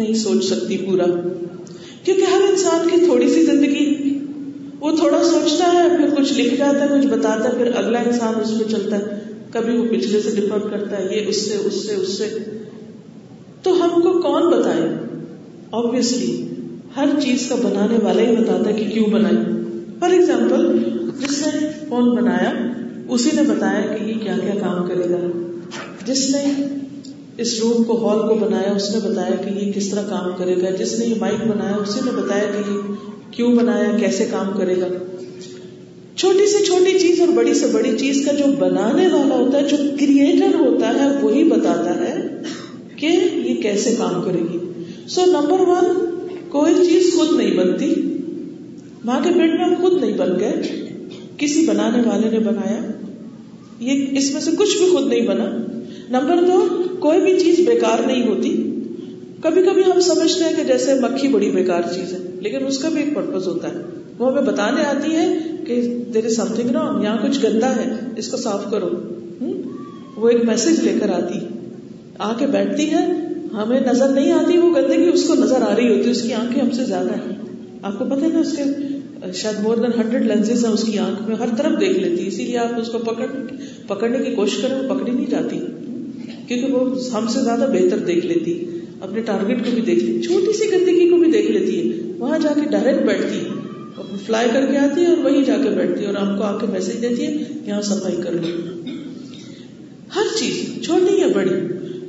نہیں 0.00 0.14
سوچ 0.24 0.44
سکتی 0.48 0.76
پورا 0.86 1.06
کیونکہ 1.12 2.22
ہر 2.32 2.42
انسان 2.48 2.88
کی 2.90 3.00
تھوڑی 3.04 3.28
سی 3.34 3.42
زندگی 3.46 3.86
وہ 4.80 4.90
تھوڑا 4.98 5.22
سوچتا 5.30 5.70
ہے 5.76 5.86
پھر 5.96 6.10
کچھ 6.16 6.32
لکھ 6.40 6.54
جاتا 6.58 6.82
ہے 6.82 6.88
کچھ 6.90 7.06
بتاتا 7.14 7.44
ہے 7.48 7.54
پھر 7.60 7.70
اگلا 7.80 8.02
انسان 8.10 8.40
اس 8.42 8.52
پہ 8.58 8.68
چلتا 8.74 9.00
ہے 9.04 9.16
کبھی 9.56 9.76
وہ 9.78 9.84
پچھلے 9.94 10.20
سے 10.26 10.34
ڈفر 10.36 10.66
کرتا 10.70 10.98
ہے 11.00 11.16
یہ 11.16 11.28
اس 11.32 11.40
سے 11.48 11.56
اس 11.70 11.80
سے 11.86 11.94
اس 12.04 12.16
سے 12.20 12.28
تو 13.66 13.72
ہم 13.82 14.00
کو 14.06 14.12
کون 14.26 14.46
بتائے 14.56 14.86
آبیسلی 15.82 16.32
ہر 16.96 17.14
چیز 17.26 17.48
کا 17.48 17.56
بنانے 17.68 17.98
والا 18.06 18.28
ہی 18.28 18.36
بتاتا 18.36 18.68
ہے 18.70 18.74
کہ 18.80 18.86
کیوں 18.94 19.08
بنائی 19.16 19.40
فار 20.00 20.16
ایگزامپل 20.18 20.66
جس 21.24 21.40
نے 21.46 21.66
فون 21.88 22.14
بنایا 22.20 22.52
اسی 23.16 23.30
نے 23.40 23.50
بتایا 23.54 23.82
کہ 23.94 24.02
یہ 24.04 24.22
کیا 24.24 24.38
کیا 24.44 24.54
کام 24.64 24.82
کرے 24.88 25.08
گا 25.12 25.20
جس 26.10 26.28
نے 26.34 26.42
اس 27.42 27.50
روم 27.62 27.82
کو 27.88 27.96
ہال 28.04 28.20
کو 28.28 28.34
بنایا 28.38 28.70
اس 28.76 28.86
نے 28.94 29.00
بتایا 29.08 29.34
کہ 29.42 29.50
یہ 29.58 29.72
کس 29.72 29.88
طرح 29.90 30.06
کام 30.08 30.30
کرے 30.38 30.54
گا 30.62 30.70
جس 30.78 30.94
نے 30.98 31.04
یہ 31.06 31.14
مائک 31.20 31.44
بنایا 31.48 31.74
اسی 31.82 32.00
نے 32.04 32.10
بتایا 32.14 32.46
کہ 32.54 32.70
یہ 32.70 32.96
کیوں 33.36 33.52
بنایا 33.56 33.90
کیسے 33.98 34.24
کام 34.30 34.50
کرے 34.56 34.74
گا 34.80 34.86
چھوٹی 36.22 36.46
سے 36.52 36.64
چھوٹی 36.66 36.98
چیز 36.98 37.20
اور 37.20 37.28
بڑی 37.36 37.52
سے 37.58 37.66
بڑی 37.72 37.90
چیز 37.98 38.24
کا 38.26 38.32
جو 38.38 38.44
بنانے 38.58 39.06
والا 39.12 39.34
ہوتا 39.34 39.58
ہے 39.58 39.68
جو 39.74 39.76
کریٹر 40.00 40.54
ہوتا 40.64 40.92
ہے 40.94 41.06
وہی 41.20 41.44
بتاتا 41.52 41.94
ہے 42.00 42.14
کہ 43.02 43.06
یہ 43.12 43.62
کیسے 43.62 43.94
کام 43.98 44.20
کرے 44.24 44.42
گی 44.52 44.58
سو 45.16 45.24
نمبر 45.32 45.60
ون 45.68 45.86
کوئی 46.56 46.74
چیز 46.88 47.14
خود 47.16 47.32
نہیں 47.36 47.56
بنتی 47.58 47.92
ماں 49.10 49.20
کے 49.24 49.30
پیٹ 49.38 49.58
میں 49.60 49.74
خود 49.82 50.00
نہیں 50.00 50.16
بن 50.24 50.38
گئے 50.40 50.82
کسی 51.44 51.66
بنانے 51.66 52.02
والے 52.08 52.30
نے 52.30 52.38
بنایا 52.50 52.80
یہ 53.90 54.18
اس 54.18 54.32
میں 54.32 54.40
سے 54.46 54.50
کچھ 54.58 54.76
بھی 54.78 54.90
خود 54.92 55.06
نہیں 55.12 55.26
بنا 55.26 55.48
نمبر 56.18 56.44
دو 56.46 56.56
کوئی 57.00 57.20
بھی 57.20 57.38
چیز 57.38 57.58
بیکار 57.68 57.98
نہیں 58.06 58.26
ہوتی 58.28 58.52
کبھی 59.42 59.62
کبھی 59.66 59.82
ہم 59.90 60.00
سمجھتے 60.06 60.44
ہیں 60.44 60.54
کہ 60.56 60.64
جیسے 60.70 60.94
مکھی 61.02 61.28
بڑی 61.34 61.50
بیکار 61.58 61.82
چیز 61.94 62.12
ہے 62.12 62.18
لیکن 62.46 62.66
اس 62.66 62.78
کا 62.82 62.88
بھی 62.94 63.02
ایک 63.02 63.14
پرپز 63.14 63.46
ہوتا 63.48 63.68
ہے 63.74 63.82
وہ 64.18 64.30
ہمیں 64.30 64.50
بتانے 64.52 64.84
آتی 64.92 65.14
ہے 65.16 65.26
کہ 65.66 65.80
there 66.14 66.24
is 66.30 66.36
some 66.36 66.54
thing 66.54 66.70
wrong 66.76 67.02
یہاں 67.04 67.16
کچھ 67.28 67.38
گندا 67.44 67.74
ہے 67.76 67.86
اس 68.22 68.30
کو 68.30 68.36
صاف 68.46 68.64
کرو 68.70 68.90
وہ 70.22 70.28
ایک 70.28 70.44
میسج 70.46 70.80
لے 70.88 70.94
کر 71.00 71.10
آتی 71.16 71.38
آ 72.28 72.32
کے 72.38 72.46
بیٹھتی 72.56 72.90
ہے 72.92 73.04
ہمیں 73.56 73.80
نظر 73.86 74.08
نہیں 74.14 74.32
آتی 74.40 74.56
وہ 74.58 74.74
گندے 74.76 74.96
کی 75.02 75.08
اس 75.12 75.26
کو 75.28 75.34
نظر 75.44 75.62
آ 75.70 75.74
رہی 75.76 75.88
ہوتی 75.88 76.04
ہے 76.06 76.10
اس 76.18 76.22
کی 76.22 76.32
آنکھیں 76.42 76.60
ہم 76.62 76.70
سے 76.80 76.84
زیادہ 76.92 77.20
ہیں 77.22 77.36
آپ 77.90 77.98
کو 77.98 78.04
پتا 78.14 78.20
ہے 78.24 78.28
نا 78.32 78.40
اس 78.46 78.56
کے 78.56 79.32
شاید 79.42 79.62
مور 79.62 79.76
دین 79.84 79.92
ہنڈریڈ 79.98 80.26
لینسز 80.32 80.64
ہیں 80.64 80.72
اس 80.72 80.84
کی 80.90 80.98
آنکھ 81.04 81.22
میں 81.28 81.36
ہر 81.46 81.54
طرف 81.60 81.80
دیکھ 81.80 81.98
لیتی 82.00 82.26
اسی 82.26 82.44
لیے 82.50 82.58
آپ 82.64 82.80
اس 82.80 82.90
کو 82.92 82.98
پکڑ 83.10 83.26
پکڑنے 83.92 84.18
کی 84.24 84.34
کوشش 84.34 84.60
کریں 84.62 84.76
وہ 84.80 84.88
پکڑی 84.94 85.12
نہیں 85.12 85.30
جاتی 85.30 85.58
کیونکہ 86.48 86.72
وہ 86.74 86.82
ہم 87.14 87.26
سے 87.34 87.40
زیادہ 87.44 87.66
بہتر 87.72 87.98
دیکھ 88.10 88.26
لیتی 88.26 88.52
ہے 88.58 88.76
اپنے 89.06 89.20
ٹارگیٹ 89.30 89.64
کو 89.64 89.70
بھی 89.74 89.82
دیکھ 89.88 90.02
لیتی 90.04 90.22
چھوٹی 90.28 90.52
سی 90.58 90.70
گندگی 90.72 91.08
کو 91.10 91.16
بھی 91.22 91.30
دیکھ 91.32 91.50
لیتی 91.56 91.74
ہے 91.80 92.06
وہاں 92.20 92.38
جا 92.44 92.52
کے 92.60 92.68
ڈائریکٹ 92.76 93.04
بیٹھتی 93.08 93.40
ہے 93.48 94.06
فلائی 94.26 94.48
کر 94.52 94.64
کے 94.70 94.78
آتی 94.78 95.00
ہے 95.00 95.06
اور 95.10 95.24
وہیں 95.24 95.44
جا 95.44 95.56
کے 95.62 95.70
بیٹھتی 95.76 96.00
ہے 96.02 96.06
اور 96.12 96.16
آپ 96.22 96.36
کو 96.38 96.44
آ 96.44 96.56
کے 96.58 96.66
میسج 96.72 97.02
دیتی 97.02 97.26
ہے 97.26 97.32
یہاں 97.66 97.80
صفائی 97.90 98.20
کر 98.22 98.38
لو 98.44 98.54
ہر 100.16 100.32
چیز 100.38 100.54
چھوٹی 100.86 101.18
یا 101.20 101.26
بڑی 101.34 101.54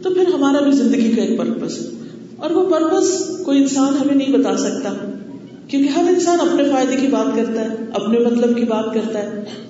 تو 0.03 0.13
پھر 0.13 0.31
ہمارا 0.33 0.63
بھی 0.67 0.71
زندگی 0.81 1.11
کا 1.15 1.21
ایک 1.21 1.37
پرپز 1.37 1.77
ہے 1.79 2.11
اور 2.45 2.51
وہ 2.57 2.65
پرپز 2.73 3.11
کوئی 3.45 3.61
انسان 3.61 3.95
ہمیں 4.01 4.15
نہیں 4.15 4.31
بتا 4.37 4.55
سکتا 4.65 4.93
کیونکہ 5.03 5.89
ہر 5.97 6.09
انسان 6.13 6.39
اپنے 6.49 6.63
فائدے 6.73 6.95
کی 7.01 7.07
بات 7.17 7.35
کرتا 7.35 7.61
ہے 7.69 7.75
اپنے 8.01 8.19
مطلب 8.29 8.55
کی 8.57 8.63
بات 8.75 8.93
کرتا 8.93 9.23
ہے 9.23 9.63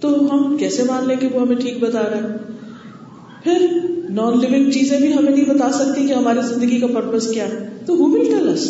تو 0.00 0.14
ہم 0.32 0.56
کیسے 0.64 0.82
مان 0.88 1.06
لیں 1.08 1.16
کہ 1.20 1.28
وہ 1.34 1.40
ہمیں 1.46 1.60
ٹھیک 1.66 1.78
بتا 1.84 2.02
رہا 2.14 2.22
ہے 2.22 3.44
پھر 3.44 3.66
نان 4.14 4.34
لونگ 4.40 4.68
چیزیں 4.72 4.96
بھی 5.00 5.06
ہمیں 5.12 5.30
نہیں 5.30 5.44
بتا 5.48 5.68
سکتی 5.72 6.04
کہ 6.06 6.12
ہماری 6.12 6.40
زندگی 6.48 6.76
کا 6.80 6.86
پرپز 6.94 7.26
کیا 7.32 7.44
ہے 7.44 7.54
تو 7.86 7.92
ہو 7.94 7.98
وہ 8.02 8.06
ملتا 8.18 8.38
لس 8.44 8.64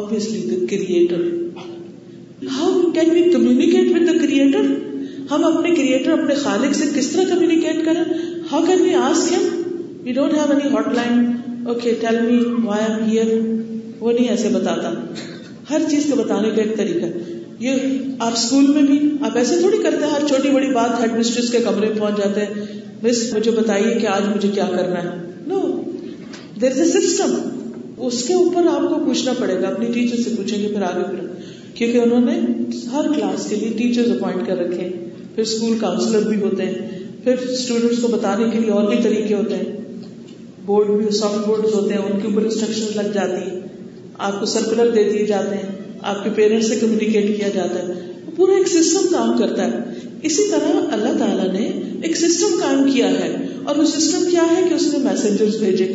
ابسلی 0.00 0.40
the 0.50 0.56
create 0.70 1.10
with 1.12 1.24
the 4.06 4.12
creator 4.22 4.64
ہم 5.30 5.40
اپنے 5.46 5.68
کریٹر 5.74 6.12
اپنے 6.12 6.34
خالق 6.42 6.72
سے 6.76 6.84
کس 6.94 7.08
طرح 7.10 7.24
کمیونکیٹ 7.34 7.78
کریں 7.84 8.04
ہاؤ 8.52 8.60
کین 8.66 8.80
وی 8.82 8.94
آس 9.08 9.20
ہم 9.36 9.42
we 10.04 10.10
don't 10.12 10.32
have 10.36 10.48
any 10.56 10.66
hot 10.74 10.86
line 10.94 11.14
okay 11.68 11.90
tell 12.00 12.16
me 12.30 12.38
why 12.66 12.82
am 12.92 12.96
here 13.08 13.28
وہ 14.00 14.08
نہیں 14.12 14.28
ایسے 14.28 14.48
بتاتا 14.52 14.88
ہر 15.70 15.80
چیز 15.90 16.02
کو 16.10 16.14
بتانے 16.22 16.48
کا 16.56 16.60
ایک 16.62 16.74
طریقہ 16.76 17.06
یہ 17.64 17.74
آپ 18.24 18.32
اسکول 18.32 18.66
میں 18.74 18.82
بھی 18.82 18.98
آپ 19.26 19.36
ایسے 19.36 19.56
تھوڑی 19.60 19.78
کرتے 19.82 20.04
ہیں 20.04 20.10
ہر 20.12 20.26
چھوٹی 20.28 20.50
بڑی 20.52 20.70
بات 20.74 21.00
ہیڈ 21.00 21.16
مسٹریس 21.18 21.50
کے 21.52 21.58
کمرے 21.64 21.88
میں 21.88 21.98
پہنچ 22.00 22.16
جاتے 22.18 22.44
ہیں 22.46 22.62
مس 23.02 23.18
مجھے 23.32 23.50
بتائیے 23.56 23.94
کہ 24.00 24.06
آج 24.12 24.22
مجھے 24.34 24.48
کیا 24.54 24.66
کرنا 24.76 25.02
ہے 25.02 25.10
نو 25.48 25.58
دیر 26.60 26.78
اے 26.84 26.84
سسٹم 26.92 27.34
اس 28.10 28.22
کے 28.28 28.34
اوپر 28.34 28.66
آپ 28.74 28.88
کو 28.90 28.98
پوچھنا 29.04 29.32
پڑے 29.40 29.60
گا 29.62 29.68
اپنی 29.68 29.90
ٹیچر 29.94 30.22
سے 30.28 30.30
پوچھیں 30.36 30.58
گے 30.62 30.68
پھر 30.72 30.82
آگے 30.92 31.02
پھر 31.10 31.28
کیونکہ 31.74 31.98
انہوں 31.98 32.24
نے 32.30 32.38
ہر 32.92 33.12
کلاس 33.16 33.46
کے 33.50 33.56
لیے 33.56 33.72
ٹیچر 33.78 34.10
اپوائنٹ 34.14 34.46
کر 34.46 34.56
رکھے 34.62 34.80
ہیں 34.80 34.90
پھر 35.34 35.42
اسکول 35.42 35.76
کاؤنسلر 35.80 36.26
بھی 36.28 36.40
ہوتے 36.44 36.64
ہیں 36.70 36.88
پھر 37.24 37.44
اسٹوڈینٹس 37.58 37.98
کو 38.02 38.08
بتانے 38.16 38.44
کے 38.52 38.60
لیے 38.60 38.70
اور 38.80 38.88
بھی 38.94 38.96
طریقے 39.02 39.34
ہوتے 39.34 39.56
ہیں 39.56 40.64
بورڈ 40.70 40.90
بھی 41.02 41.10
سافٹ 41.18 41.46
بورڈ 41.48 41.66
ہوتے 41.74 41.94
ہیں 41.94 42.00
ان 42.02 42.20
کے 42.22 42.28
اوپر 42.28 42.48
انسٹرکشن 42.52 42.96
لگ 43.02 43.12
جاتی 43.18 43.40
ہے 43.44 43.60
آپ 44.30 44.40
کو 44.40 44.46
سرکولر 44.54 44.90
دے 44.94 45.04
دیے 45.10 45.24
جاتے 45.34 45.56
ہیں 45.62 45.79
آپ 46.08 46.22
کے 46.24 46.30
پیرنٹس 46.36 46.68
سے 46.68 46.76
کمیونیکیٹ 46.80 47.36
کیا 47.36 47.48
جاتا 47.54 47.80
ہے 47.88 47.94
پورا 48.36 48.54
ایک 48.56 48.68
سسٹم 48.68 49.08
کام 49.12 49.36
کرتا 49.38 49.66
ہے 49.72 49.78
اسی 50.28 50.48
طرح 50.50 50.92
اللہ 50.94 51.18
تعالیٰ 51.18 51.48
نے 51.52 51.66
ایک 52.08 52.16
سسٹم 52.16 52.58
کام 52.60 52.82
کیا 52.92 53.10
ہے 53.18 53.28
اور 53.70 53.76
وہ 53.76 53.84
سسٹم 53.96 54.24
کیا 54.30 54.42
ہے 54.54 54.62
کہ 54.68 54.74
اس 54.74 54.86
نے 54.92 54.98
میسنجر 55.08 55.58
بھیجے 55.58 55.86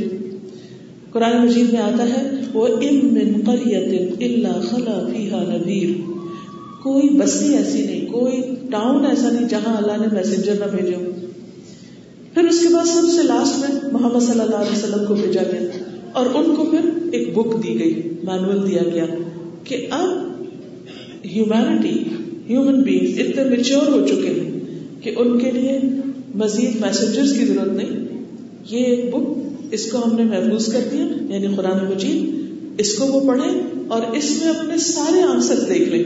قرآن 1.12 1.36
مجید 1.46 1.74
میں 1.74 1.82
آتا 1.82 2.08
ہے 2.14 2.22
وہ 2.54 2.68
ام 2.90 3.00
من 3.14 3.34
قریت 3.46 4.22
اللہ 4.28 4.60
خلا 4.70 5.00
فیہا 5.12 5.42
نذیر 5.52 5.94
کوئی 6.84 7.10
بستی 7.20 7.54
ایسی 7.58 7.84
نہیں 7.86 8.06
کوئی 8.12 8.42
ٹاؤن 8.72 9.06
ایسا 9.12 9.30
نہیں 9.32 9.48
جہاں 9.50 9.76
اللہ 9.78 10.02
نے 10.02 10.08
میسنجر 10.16 10.60
نہ 10.60 10.66
بھیجے 10.76 10.98
پھر 12.34 12.48
اس 12.48 12.60
کے 12.64 12.74
بعد 12.74 12.86
سب 12.88 13.08
سے 13.16 13.24
لاسٹ 13.28 13.58
میں 13.60 13.70
محمد 13.92 14.24
صلی 14.28 14.40
اللہ 14.40 14.56
علیہ 14.66 14.72
وسلم 14.72 15.06
کو 15.08 15.14
بھیجا 15.22 15.44
گیا 15.52 15.84
اور 16.20 16.26
ان 16.40 16.56
کو 16.56 16.66
پھر 16.72 16.90
ایک 17.20 17.34
بک 17.38 17.56
دی 17.64 17.78
گئی 17.80 17.94
مینول 18.32 18.66
دیا 18.68 18.82
گیا 18.94 19.06
کہ 19.68 19.86
اب 19.98 21.26
ہیومینٹی 21.36 21.94
ہیومن 22.50 22.82
بینگ 22.88 23.20
اتنے 23.22 23.44
میچور 23.50 23.88
ہو 23.94 24.06
چکے 24.08 24.34
ہیں 24.40 24.52
کہ 25.04 25.14
ان 25.24 25.38
کے 25.40 25.52
لیے 25.52 25.78
مزید 26.42 26.76
میسنجرز 26.82 27.32
کی 27.38 27.46
ضرورت 27.46 27.72
نہیں 27.78 28.24
یہ 28.74 28.86
ایک 28.92 29.14
بک 29.14 29.74
اس 29.78 29.86
کو 29.92 30.04
ہم 30.04 30.16
نے 30.16 30.24
محفوظ 30.34 30.72
کر 30.74 30.88
دیا 30.92 31.06
یعنی 31.34 31.54
قرآن 31.56 31.84
مجید 31.92 32.80
اس 32.84 32.94
کو 32.98 33.06
وہ 33.14 33.20
پڑھے 33.28 33.50
اور 33.96 34.06
اس 34.22 34.30
میں 34.42 34.50
اپنے 34.54 34.78
سارے 34.88 35.22
آنسر 35.34 35.64
دیکھ 35.74 35.90
لیں 35.94 36.04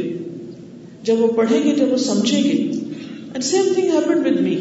جب 1.09 1.21
وہ 1.23 1.27
پڑھیں 1.39 1.57
گے 1.63 1.75
جب 1.79 1.91
وہ 1.91 1.97
سمجھیں 2.07 2.43
گے 2.43 2.55
and 2.57 3.43
same 3.51 3.71
thing 3.73 3.91
happened 3.95 4.27
with 4.27 4.39
me 4.49 4.57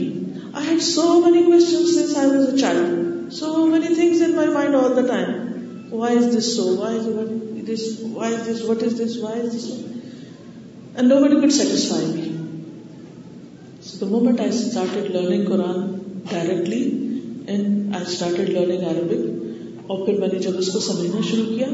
I 0.61 0.69
had 0.71 0.83
so 0.93 1.09
many 1.25 1.43
question 1.51 1.87
since 1.95 2.17
I 2.23 2.31
was 2.31 2.47
a 2.55 2.61
child 2.61 3.33
so 3.41 3.55
many 3.75 3.95
things 3.95 4.23
in 4.29 4.35
my 4.37 4.51
mind 4.59 4.75
all 4.83 4.97
the 4.97 5.07
time 5.15 5.93
why 6.03 6.19
is 6.19 6.37
this 6.39 6.55
so 6.57 6.75
why 6.79 6.97
is 6.99 7.07
what 7.19 7.38
this 7.69 7.83
why 8.13 8.35
is 8.35 8.49
this 8.49 8.61
what 8.69 8.83
is 8.83 9.01
this 9.01 9.17
why 9.23 9.41
is 9.41 9.55
this 9.57 9.65
and 9.73 11.13
nobody 11.23 11.37
could 11.41 11.53
satisfy 11.53 12.07
me 12.07 12.29
the 14.01 14.07
moment 14.11 14.41
I 14.41 14.51
started 14.53 15.11
learning 15.17 15.45
Quran 15.53 15.81
directly 16.31 16.83
and 17.53 17.97
I 17.97 18.05
started 18.11 18.49
learning 18.59 18.83
Arabic 18.93 19.87
اور 19.91 20.05
پھر 20.07 20.19
میں 20.21 20.29
نے 20.33 20.39
جب 20.47 20.59
اس 20.59 20.69
کو 20.73 20.81
سمجھنا 20.87 21.21
شروع 21.31 21.47
کیا 21.55 21.67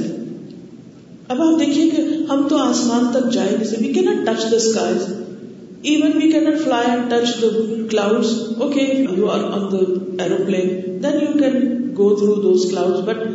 اب 1.33 1.40
آپ 1.42 1.59
دیکھیے 1.61 1.88
کہ 1.90 2.03
ہم 2.31 2.47
تو 2.49 2.57
آسمان 2.71 3.11
تک 3.12 3.33
جائیں 3.33 3.51
گے 3.61 3.77
we 3.81 3.92
can't 3.92 4.27
touch 4.29 4.51
the 4.51 4.57
sky 4.57 5.92
even 5.92 6.16
we 6.23 6.31
can't 6.33 6.61
fly 6.64 6.91
and 6.91 7.11
touch 7.12 7.41
the 7.43 7.49
cloud 7.91 8.24
okay 8.64 8.87
you 9.18 9.30
are 9.30 9.45
on 9.59 9.70
the 9.72 9.83
aeroplane 10.22 10.68
then 11.03 11.20
you 11.22 11.33
can 11.39 11.61
go 11.99 12.14
through 12.18 12.35
those 12.43 12.70
cloud 12.70 13.05
but 13.09 13.26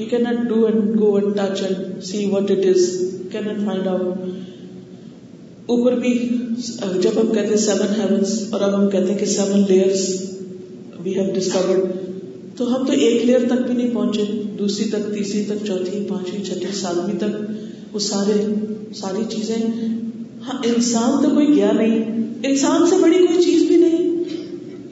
you 0.00 0.04
can 0.10 0.16
not 0.22 0.36
do 0.48 0.56
and 0.66 0.98
go 0.98 1.14
and 1.16 1.36
touch 1.36 1.62
and 1.66 2.02
see 2.08 2.18
what 2.32 2.50
it 2.50 2.64
find 3.30 3.86
out 3.92 4.18
اوپر 5.74 5.96
بھی 6.04 6.12
جب 7.06 7.18
ہم 7.20 7.32
کہتے 7.34 7.56
seven 7.64 7.94
havens 8.00 8.32
اور 8.52 8.60
اب 8.66 8.76
ہم 8.78 8.88
کہتے 8.90 9.14
کہ 9.20 9.26
seven 9.32 9.64
layers 9.68 10.04
we 11.04 11.14
have 11.16 11.32
discovered 11.38 11.90
تو 12.58 12.68
ہم 12.74 12.84
تو 12.86 12.92
ایک 13.06 13.24
لیئر 13.24 13.46
تک 13.50 13.66
بھی 13.70 13.74
نہیں 13.74 13.94
پہنچے 13.94 14.24
دوسری 14.58 14.88
تک 14.90 15.10
تیسری 15.14 15.42
تک 15.48 15.66
چوتھی 15.66 16.04
پانچویں 16.08 16.42
چھٹی 16.44 16.72
ساتویں 16.82 17.18
تک 17.26 17.92
وہ 17.94 17.98
سارے 18.12 18.38
ساری 19.00 19.24
چیزیں 19.36 19.56
ہاں 20.46 20.58
انسان 20.74 21.22
تو 21.22 21.34
کوئی 21.34 21.54
گیا 21.56 21.72
نہیں 21.80 22.24
انسان 22.50 22.86
سے 22.90 22.98
بڑی 23.02 23.26
کوئی 23.26 23.42
چیز 23.50 23.66
بھی 23.68 23.76
نہیں 23.82 24.24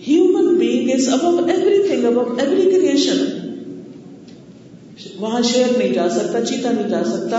human 0.09 0.55
being 0.59 0.91
is 0.97 1.09
above 1.21 1.37
everything 1.89 2.05
above 2.13 2.29
every 2.41 2.71
creation 2.71 3.27
وہاں 5.21 5.41
شیر 5.51 5.67
نہیں 5.77 5.93
جا 5.95 6.09
سکتا 6.17 6.45
چیتا 6.47 6.71
نہیں 6.73 6.89
جا 6.89 7.03
سکتا 7.13 7.39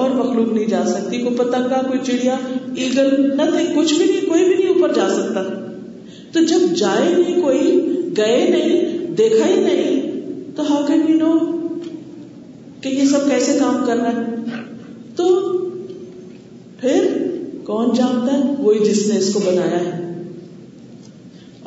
اور 0.00 0.10
مخلوق 0.16 0.52
نہیں 0.52 0.66
جا 0.68 0.84
سکتی 0.86 1.18
کوئی 1.22 1.36
پتنگا 1.36 1.80
کوئی 1.88 1.98
چڑیا 2.06 2.36
ایگل 2.84 3.10
نتنگ 3.40 3.74
کچھ 3.76 3.92
بھی 3.94 4.04
نہیں 4.04 4.28
کوئی 4.28 4.44
بھی 4.44 4.54
نہیں 4.54 4.68
اوپر 4.74 4.92
جا 4.98 5.08
سکتا 5.14 5.42
تو 6.32 6.44
جب 6.52 6.74
جائے 6.82 7.12
نہیں 7.16 7.40
کوئی 7.42 7.80
گئے 8.16 8.38
نہیں 8.50 9.06
دیکھا 9.20 9.46
ہی 9.48 9.60
نہیں 9.62 10.54
تو 10.56 10.70
ہاؤ 10.72 10.86
کین 10.86 11.18
نو 11.18 11.32
کہ 12.82 12.88
یہ 12.88 13.04
سب 13.12 13.26
کیسے 13.30 13.58
کام 13.58 13.82
کر 13.86 13.96
رہا 14.02 14.12
ہے 14.16 14.62
تو 15.16 15.26
پھر 16.80 17.06
کون 17.64 17.90
جانتا 17.96 18.32
ہے 18.38 18.54
وہی 18.58 18.78
جس 18.88 19.06
نے 19.10 19.16
اس 19.18 19.32
کو 19.32 19.40
بنایا 19.46 19.80
ہے 19.84 19.98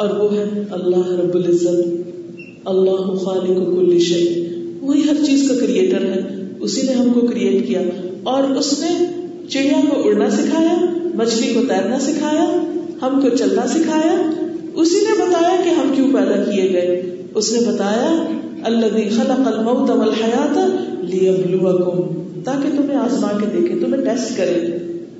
اور 0.03 0.09
وہ 0.21 0.31
ہے 0.35 0.43
اللہ 0.79 1.11
رب 1.21 1.35
العزت 1.41 2.09
اللہ 2.73 3.13
خالق 3.25 3.59
کل 3.73 3.97
شیء 4.09 4.23
شہر 4.23 4.51
وہی 4.87 5.01
ہر 5.09 5.23
چیز 5.25 5.47
کا 5.49 5.55
کریٹر 5.65 6.05
ہے 6.13 6.17
اسی 6.67 6.81
نے 6.87 6.93
ہم 6.93 7.11
کو 7.13 7.21
کریٹ 7.27 7.67
کیا 7.67 7.81
اور 8.31 8.43
اس 8.61 8.71
نے 8.79 8.89
چڑیا 9.53 9.79
کو 9.89 10.01
اڑنا 10.07 10.29
سکھایا 10.37 10.73
مچھلی 11.21 11.53
کو 11.53 11.61
تیرنا 11.69 11.99
سکھایا 12.07 12.45
ہم 13.01 13.19
کو 13.21 13.29
چلنا 13.35 13.65
سکھایا 13.75 14.13
اسی 14.83 14.99
نے 15.07 15.13
بتایا 15.21 15.55
کہ 15.63 15.69
ہم 15.79 15.91
کیوں 15.95 16.07
پیدا 16.13 16.43
کیے 16.43 16.69
گئے 16.73 17.01
اس 17.41 17.51
نے 17.51 17.59
بتایا 17.71 18.09
اللہ 18.71 18.97
خلق 19.15 19.47
الموت 19.53 19.89
والحیات 19.89 20.57
لیبلوکم 21.13 22.19
تاکہ 22.45 22.75
تمہیں 22.77 22.97
آزما 23.05 23.31
کے 23.39 23.45
دیکھے 23.57 23.79
تمہیں 23.79 24.03
ٹیسٹ 24.05 24.37
کرے 24.37 24.59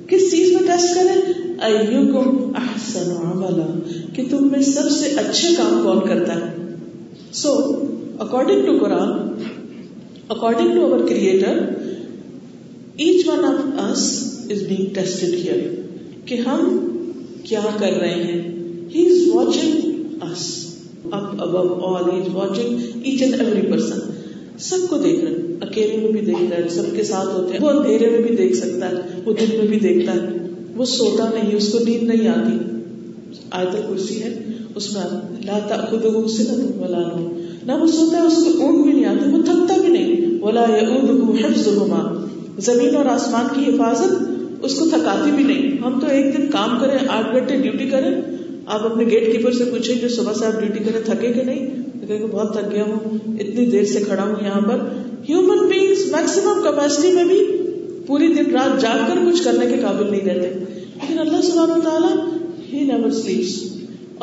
کس 0.08 0.30
چیز 0.30 0.52
میں 0.54 0.66
ٹیسٹ 0.68 0.94
کرے 0.94 1.20
ایوکم 1.70 2.56
احسن 2.62 3.10
عملا 3.32 3.66
کہ 4.14 4.24
تم 4.30 4.46
میں 4.52 4.62
سب 4.74 4.90
سے 5.00 5.12
اچھے 5.24 5.54
کام 5.56 5.80
کون 5.84 6.06
کرتا 6.08 6.34
ہے 6.40 6.52
so 7.42 7.52
according 8.24 8.66
to 8.66 8.78
Quran 8.80 9.10
according 10.32 10.70
to 10.74 10.84
our 10.84 11.06
creator 11.08 11.58
each 13.06 13.26
one 13.28 13.44
of 13.44 13.78
us 13.84 14.04
is 14.52 14.62
being 14.68 14.92
tested 14.94 15.34
here 15.44 15.58
کہ 16.26 16.34
ہم 16.46 16.68
کیا 17.48 17.60
کر 17.78 17.92
رہے 18.00 18.14
ہیں 18.22 18.40
he 18.94 19.04
is 19.08 19.26
watching 19.34 20.22
us 20.30 20.46
up 21.10 21.42
above 21.46 21.84
all 21.96 22.10
he 22.12 22.18
is 22.20 22.34
watching 22.34 23.02
each 23.02 23.22
and 23.22 23.40
every 23.40 23.62
person 23.70 24.00
سب 24.68 24.88
کو 24.88 24.98
دیکھ 25.04 25.24
رہے 25.24 25.30
ہیں 25.30 25.60
اکیلے 25.68 25.96
میں 26.02 26.10
بھی 26.12 26.20
دیکھ 26.30 26.40
رہا 26.48 26.56
ہے 26.62 26.68
سب 26.76 26.86
کے 26.96 27.04
ساتھ 27.10 27.28
ہوتے 27.34 27.52
ہیں 27.52 27.60
وہ 27.64 27.70
اندھیرے 27.70 28.08
میں 28.10 28.20
بھی 28.28 28.34
دیکھ 28.36 28.56
سکتا 28.56 28.90
ہے 28.90 29.20
وہ 29.24 29.32
دن 29.40 29.54
میں 29.58 29.66
بھی 29.66 29.78
دیکھتا 29.88 30.12
ہے 30.12 30.46
وہ 30.76 30.84
سوتا 30.98 31.28
نہیں 31.34 31.54
اس 31.56 31.70
کو 31.72 31.78
نیند 31.84 32.08
نہیں 32.10 32.28
آتی 32.36 33.38
آیت 33.58 33.72
کرسی 33.88 34.22
ہے 34.22 34.32
اس 34.74 34.92
میں 34.96 35.02
لاتا 35.46 35.76
خود 35.88 36.04
سنت 36.36 36.76
ملانا 36.76 37.12
ہوں 37.14 37.42
نہ 37.66 37.72
وہ 37.80 37.86
سنتا 37.96 38.18
ہے 38.18 38.22
اس 38.30 38.42
کو 38.44 38.64
اونٹ 38.64 38.82
بھی 38.86 38.92
نہیں 38.92 39.04
آتی 39.10 39.28
وہ 39.34 39.42
تھکتا 39.44 39.76
بھی 39.82 39.88
نہیں 39.88 40.38
بولا 40.40 40.64
یہ 42.82 43.10
آسمان 43.12 43.46
کی 43.54 43.64
حفاظت 43.66 44.64
اس 44.68 44.78
کو 44.78 44.84
تھکاتی 44.90 45.30
بھی 45.36 45.44
نہیں 45.44 45.82
ہم 45.84 45.98
تو 46.00 46.06
ایک 46.16 46.26
دن 46.36 46.46
کام 46.50 46.76
کریں 46.80 46.98
آٹھ 47.16 47.26
گھنٹے 47.36 47.56
ڈیوٹی 47.62 47.86
کریں 47.88 48.10
آپ 48.10 48.84
اپنے 48.90 49.04
گیٹ 49.10 49.26
کیپر 49.32 49.52
سے 49.60 49.64
پوچھیں 49.70 49.94
جو 50.02 50.08
صبح 50.16 50.32
سے 50.40 50.46
آپ 50.46 50.60
ڈیوٹی 50.60 50.84
کریں 50.84 51.00
تھکے 51.06 51.32
کہ 51.32 51.42
نہیں 51.48 52.06
کہ 52.08 52.18
بہت 52.26 52.52
تھک 52.54 52.70
گیا 52.72 52.84
ہوں 52.92 53.18
اتنی 53.26 53.66
دیر 53.72 53.84
سے 53.92 54.02
کھڑا 54.04 54.22
ہوں 54.22 54.34
یہاں 54.44 54.60
پر 54.68 54.86
ہیومن 55.28 55.66
بینگس 55.68 56.04
میکسیمم 56.12 56.62
کیپیسٹی 56.64 57.12
میں 57.18 57.24
بھی 57.32 57.40
پوری 58.06 58.28
دن 58.34 58.50
رات 58.54 58.80
جاگ 58.82 59.04
کر 59.08 59.18
کچھ 59.30 59.42
کرنے 59.44 59.66
کے 59.74 59.80
قابل 59.82 60.10
نہیں 60.10 60.24
رہتے 60.28 60.48
لیکن 60.50 61.18
اللہ 61.18 61.40
سبحانہ 61.50 61.82
تعالیٰ 61.84 62.12
ہی 62.72 62.84
نیور 62.92 63.10
سلیپس 63.20 63.56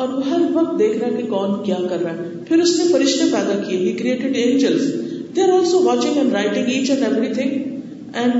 اور 0.02 0.12
وہ 0.18 0.22
ہر 0.28 0.40
وقت 0.54 0.78
دیکھ 0.78 0.96
رہا 0.98 1.08
ہے 1.08 1.22
کہ 1.22 1.28
کون 1.32 1.50
کیا 1.64 1.76
کر 1.90 2.00
رہا 2.04 2.12
ہے 2.20 2.28
پھر 2.46 2.60
اس 2.62 2.70
نے 2.78 2.84
فرشتے 2.92 3.24
پیدا 3.32 3.52
کیے 3.66 3.76
ہی 3.82 3.92
created 3.98 4.36
angels 4.44 4.86
they 5.36 5.42
are 5.42 5.52
also 5.56 5.82
watching 5.84 6.16
and 6.22 6.32
writing 6.36 6.70
each 6.76 6.90
and 6.94 7.04
everything 7.36 8.16
and 8.22 8.32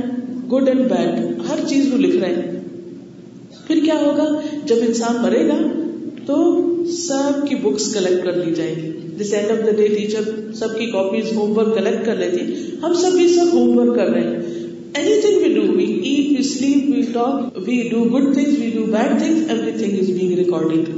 good 0.54 0.68
and 0.72 0.82
bad 0.94 1.20
ہر 1.50 1.62
چیز 1.68 1.92
وہ 1.92 1.98
لکھ 1.98 2.16
رہے 2.24 2.32
ہیں 2.38 3.60
پھر 3.66 3.82
کیا 3.84 4.00
ہوگا 4.00 4.26
جب 4.72 4.82
انسان 4.88 5.22
مرے 5.26 5.46
گا 5.52 5.58
تو 6.30 6.40
سب 6.96 7.38
کی 7.48 7.54
بکس 7.68 7.86
کلیکٹ 7.94 8.24
کر 8.24 8.36
لی 8.46 8.54
جائے 8.62 8.74
گی 8.80 8.90
جس 9.22 9.32
end 9.42 9.50
of 9.58 9.64
the 9.66 9.72
day 9.82 9.86
teacher 9.94 10.28
سب 10.62 10.76
کی 10.78 10.90
کاپیز 10.96 11.32
ہوم 11.36 11.56
ورک 11.58 11.74
کلیکٹ 11.80 12.04
کر 12.10 12.16
لیتی 12.24 12.44
ہم 12.82 12.94
سب 13.04 13.16
بھی 13.20 13.28
سب 13.36 13.54
ہوم 13.58 13.78
ورک 13.78 13.94
کر 14.00 14.12
رہے 14.16 14.24
ہیں 14.26 15.00
anything 15.20 15.42
we 15.46 15.52
do 15.60 15.70
we 15.78 15.84
eat 15.94 16.36
we 16.36 16.42
sleep 16.52 16.90
we 16.94 17.02
talk 17.20 17.56
we 17.68 17.80
do 17.96 18.02
good 18.18 18.32
thing 18.34 18.60
we 18.60 18.70
do 18.78 18.84
bad 18.98 19.18
thing 19.24 19.50
everything 19.82 19.98
is 20.02 20.10
being 20.20 20.38
recorded 20.44 20.90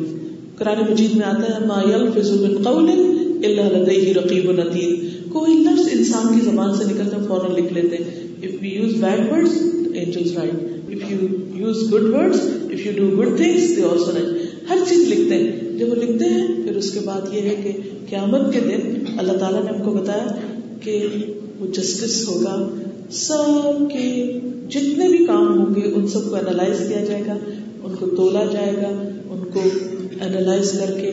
قرآن 0.59 0.81
مجید 0.91 1.15
میں 1.19 1.25
آتا 1.27 1.47
ہے 1.55 1.67
ما 1.69 1.79
يلفظ 1.91 2.29
من 2.43 2.53
قول 2.65 2.91
الا 2.91 3.63
لديه 3.71 4.13
رقيب 4.19 4.45
عتيد 4.65 4.99
کوئی 5.37 5.55
لفظ 5.63 5.89
انسان 5.95 6.27
کی 6.35 6.41
زبان 6.45 6.75
سے 6.81 6.85
نکلتا 6.91 7.17
ہے 7.17 7.27
فوراً 7.29 7.55
لکھ 7.61 7.73
لیتے 7.79 7.97
ہیں 8.03 8.13
if 8.49 8.55
we 8.65 8.75
use 8.83 8.93
bad 9.05 9.25
words 9.33 9.57
angels 10.03 10.37
write 10.37 10.93
if 10.99 11.03
you 11.13 11.19
use 11.63 11.81
good 11.95 12.07
words 12.17 12.45
if 12.77 12.85
you 12.87 12.93
do 12.99 13.09
good 13.21 13.33
things 13.41 13.69
they 13.79 13.89
also 13.93 14.15
write 14.19 14.69
ہر 14.69 14.85
چیز 14.91 15.03
لکھتے 15.13 15.39
ہیں 15.43 15.79
جب 15.79 15.91
وہ 15.95 16.03
لکھتے 16.03 16.29
ہیں 16.35 16.45
پھر 16.63 16.77
اس 16.83 16.91
کے 16.97 17.01
بعد 17.09 17.27
یہ 17.37 17.49
ہے 17.51 17.55
کہ 17.63 17.73
قیامت 18.11 18.47
کے 18.55 18.61
دن 18.69 19.19
اللہ 19.23 19.41
تعالیٰ 19.43 19.63
نے 19.65 19.71
ہم 19.71 19.83
کو 19.85 19.93
بتایا 19.95 20.47
کہ 20.85 20.97
وہ 21.59 21.67
جسٹس 21.81 22.17
ہوگا 22.29 22.57
سب 23.23 23.85
کے 23.93 24.07
جتنے 24.77 25.09
بھی 25.17 25.25
کام 25.33 25.49
ہوں 25.59 25.75
گے 25.75 25.85
ان 25.95 26.07
سب 26.17 26.31
کو 26.31 26.37
انالائز 26.37 26.85
کیا 26.89 27.05
جائے 27.09 27.23
گا 27.27 27.37
ان 27.89 27.97
کو 27.99 28.11
تولا 28.17 28.45
جائے 28.53 28.73
گا 28.83 28.93
ان 29.37 29.45
کو 29.55 29.69
اینالائز 30.23 30.71
کر 30.79 30.91
کے 31.01 31.11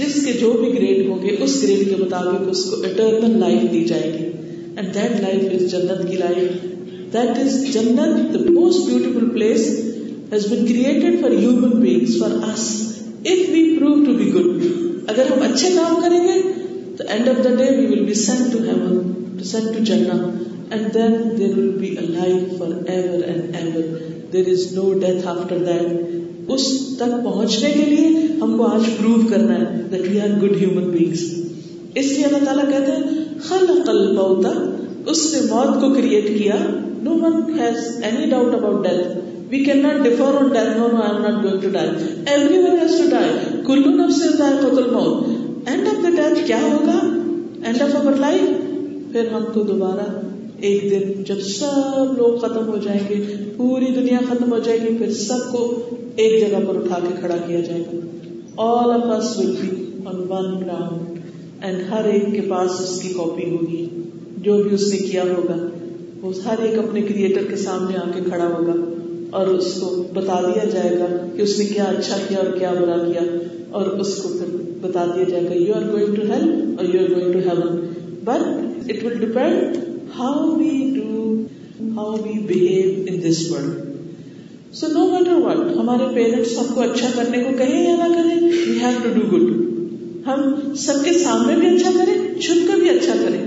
جس 0.00 0.14
کے 0.24 0.32
جو 0.40 0.50
بھی 0.60 0.72
گریڈ 0.74 1.08
ہوں 1.08 1.22
گے 1.22 1.36
اس 1.44 1.62
گریڈ 1.62 1.88
کے 1.88 1.96
مطابق 2.02 2.48
اس 2.50 2.64
کو 2.70 2.76
اٹرنل 2.86 3.38
لائف 3.40 3.70
دی 3.72 3.82
جائے 3.92 4.12
گی 4.18 4.24
اینڈ 4.76 4.94
دیٹ 4.94 5.20
لائف 5.22 5.42
از 5.54 5.70
جنت 5.72 6.06
کی 6.10 6.16
لائف 6.22 6.62
دیٹ 7.14 7.38
از 7.38 7.56
جنت 7.72 8.32
the 8.34 8.40
most 8.52 8.86
beautiful 8.88 9.28
place 9.34 9.66
has 10.32 10.46
been 10.52 10.66
created 10.72 11.20
for 11.22 11.30
human 11.38 11.80
beings 11.80 12.18
for 12.20 12.36
us 12.52 12.68
if 13.00 13.50
we 13.54 13.64
prove 13.78 14.04
to 14.04 14.14
be 14.22 14.32
good 14.36 14.64
اگر 15.10 15.30
ہم 15.32 15.42
اچھے 15.50 15.68
کام 15.74 16.00
کریں 16.04 16.20
گے 16.28 16.40
تو 16.96 17.04
end 17.08 17.28
of 17.28 17.44
the 17.44 17.54
day 17.58 17.70
we 17.78 17.86
will 17.92 18.04
be 18.06 18.14
sent 18.24 18.52
to 18.52 18.62
heaven 18.66 19.12
to 19.38 19.44
sent 19.52 19.74
to 19.76 19.84
جنا 19.92 20.16
and 20.70 20.94
then 20.94 21.12
there 21.38 21.58
will 21.58 21.68
be 21.80 21.94
a 21.98 22.06
life 22.06 22.56
for 22.58 22.72
ever 22.94 23.22
and 23.28 23.56
ever 23.62 24.32
there 24.32 24.48
is 24.52 24.66
no 24.76 24.92
death 25.00 25.26
after 25.34 25.58
that 25.68 26.20
اس 26.54 26.64
تک 26.98 27.12
پہنچنے 27.24 27.70
کے 27.72 27.84
لیے 27.90 28.06
ہم 28.42 28.56
کو 28.58 28.66
آج 28.66 28.88
پروو 28.98 29.26
کرنا 29.30 29.58
ہے 29.60 29.82
that 29.92 30.08
we 30.10 30.20
are 30.20 30.28
good 30.42 30.56
human 30.60 30.88
beings 30.90 31.22
اس 31.94 32.12
لیے 32.12 32.24
اللہ 32.24 32.44
تعالیٰ 32.44 32.64
کہتے 32.70 32.92
ہیں 32.92 33.38
خلق 33.48 33.88
الموت 33.88 34.46
اس 35.10 35.24
نے 35.34 35.40
موت 35.50 35.80
کو 35.80 35.92
کریٹ 35.94 36.26
کیا 36.38 36.56
no 37.02 37.14
one 37.20 37.40
has 37.58 37.76
any 38.08 38.28
doubt 38.30 38.54
about 38.54 38.84
death 38.86 39.16
we 39.50 39.62
can 39.64 39.82
not 39.82 40.02
defer 40.04 40.36
on 40.40 40.48
death 40.52 40.76
no 40.78 40.88
no 40.92 41.02
I 41.02 41.14
am 41.14 41.22
not 41.26 41.42
going 41.44 41.60
to 41.62 41.68
die 41.72 41.88
everyone 42.66 42.78
has 42.82 42.98
to 42.98 43.08
die 43.10 43.30
کلو 43.66 43.90
نفس 44.02 44.22
ہے 44.24 44.28
قتل 44.60 44.90
موت 44.94 45.68
اینڈ 45.68 45.88
آف 45.88 46.02
دا 46.04 46.10
ڈیتھ 46.16 46.46
کیا 46.46 46.60
ہوگا 46.62 46.98
اینڈ 47.66 47.82
آف 47.82 47.96
اوور 48.00 48.16
لائف 48.26 48.50
پھر 49.12 49.32
ہم 49.34 49.44
کو 49.54 49.62
دوبارہ 49.72 50.06
ایک 50.66 50.82
دن 50.90 51.22
جب 51.28 51.38
سب 51.44 52.10
لوگ 52.16 52.36
ختم 52.40 52.66
ہو 52.72 52.76
جائیں 52.82 53.00
گے 53.08 53.14
پوری 53.56 53.86
دنیا 53.94 54.18
ختم 54.28 54.52
ہو 54.52 54.58
جائے 54.66 54.78
گی 54.82 54.92
پھر 54.98 55.10
سب 55.20 55.40
کو 55.52 55.62
ایک 56.24 56.34
جگہ 56.40 56.60
پر 56.66 56.76
اٹھا 56.82 56.98
کے 57.06 57.08
کھڑا 57.20 57.36
کیا 57.46 57.60
جائے 57.70 57.80
گا 57.86 58.62
آل 58.66 59.02
ون 59.08 60.46
گراؤنڈ 60.60 61.64
اینڈ 61.64 61.82
ہر 61.90 62.04
ایک 62.12 62.30
کے 62.34 62.40
پاس 62.54 62.70
اس 62.80 62.90
اس 62.90 63.00
کی 63.02 63.12
کاپی 63.16 63.50
ہوگی 63.56 63.82
جو 64.46 64.62
بھی 64.62 64.76
نے 64.92 64.96
کیا 65.10 65.24
ہوگا 65.34 65.56
وہ 66.22 66.32
ہر 66.44 66.58
ایک 66.68 66.78
اپنے 66.86 67.02
کریٹر 67.10 67.44
کے 67.50 67.56
سامنے 67.66 67.96
آ 68.02 68.08
کے 68.14 68.20
کھڑا 68.30 68.46
ہوگا 68.56 68.74
اور 69.38 69.46
اس 69.58 69.72
کو 69.80 69.90
بتا 70.14 70.40
دیا 70.48 70.64
جائے 70.72 70.96
گا 70.98 71.06
کہ 71.36 71.42
اس 71.42 71.58
نے 71.58 71.64
کیا 71.74 71.84
اچھا 71.98 72.16
کیا 72.28 72.38
اور 72.44 72.50
کیا 72.58 72.72
برا 72.80 72.98
کیا 73.08 73.22
اور 73.80 73.86
اس 74.04 74.14
کو 74.22 74.28
پھر 74.38 74.56
بتا 74.88 75.04
دیا 75.14 75.24
جائے 75.36 75.48
گا 75.48 75.60
you 75.62 75.74
are 75.74 75.90
going 75.92 76.14
to 76.16 76.32
help 76.32 76.78
or 76.80 76.94
you 76.94 77.00
are 77.00 77.14
going 77.14 77.32
to 77.32 77.72
but 78.30 78.90
it 78.90 79.04
will 79.04 79.18
depend 79.26 79.80
how 80.18 80.40
how 81.96 82.12
in 82.30 83.16
this 83.22 83.40
world 83.50 83.80
so 84.78 84.86
no 84.94 85.06
matter 85.10 85.36
what 85.44 85.76
ہمارے 85.76 86.04
پیرنٹس 86.14 86.56
ہم 86.58 86.66
کو 86.74 86.80
اچھا 86.80 87.08
کرنے 87.14 87.42
کو 87.44 87.52
کہیں 87.58 87.82
یا 87.84 87.94
نہ 87.96 88.14
کریں 88.14 89.14
ڈو 89.14 89.22
گڈ 89.36 89.50
ہم 90.26 90.42
سب 90.84 91.04
کے 91.04 91.12
سامنے 91.18 91.54
بھی 91.60 91.66
اچھا 91.76 91.90
کریں 91.96 92.14
چھپ 92.40 92.68
کر 92.68 92.78
بھی 92.82 92.88
اچھا 92.90 93.14
کریں 93.22 93.38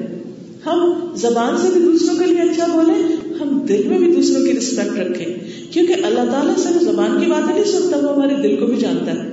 ہم 0.66 0.82
زبان 1.28 1.58
سے 1.62 1.68
بھی 1.74 1.82
دوسروں 1.86 2.16
کے 2.20 2.26
لیے 2.34 2.42
اچھا 2.50 2.66
بولیں 2.74 3.04
ہم 3.42 3.58
دل 3.70 3.88
میں 3.88 3.98
بھی 4.00 4.12
دوسروں 4.16 4.42
کی 4.46 4.54
ریسپیکٹ 4.54 4.98
رکھیں 5.00 5.70
کیونکہ 5.72 6.06
اللہ 6.08 6.32
تعالیٰ 6.32 6.56
صرف 6.64 6.84
زبان 6.90 7.20
کی 7.20 7.30
باتیں 7.32 7.54
نہیں 7.54 7.72
سنتا 7.72 7.98
وہ 8.06 8.16
ہمارے 8.16 8.36
دل 8.48 8.56
کو 8.60 8.66
بھی 8.72 8.78
جانتا 8.86 9.14
ہے 9.14 9.30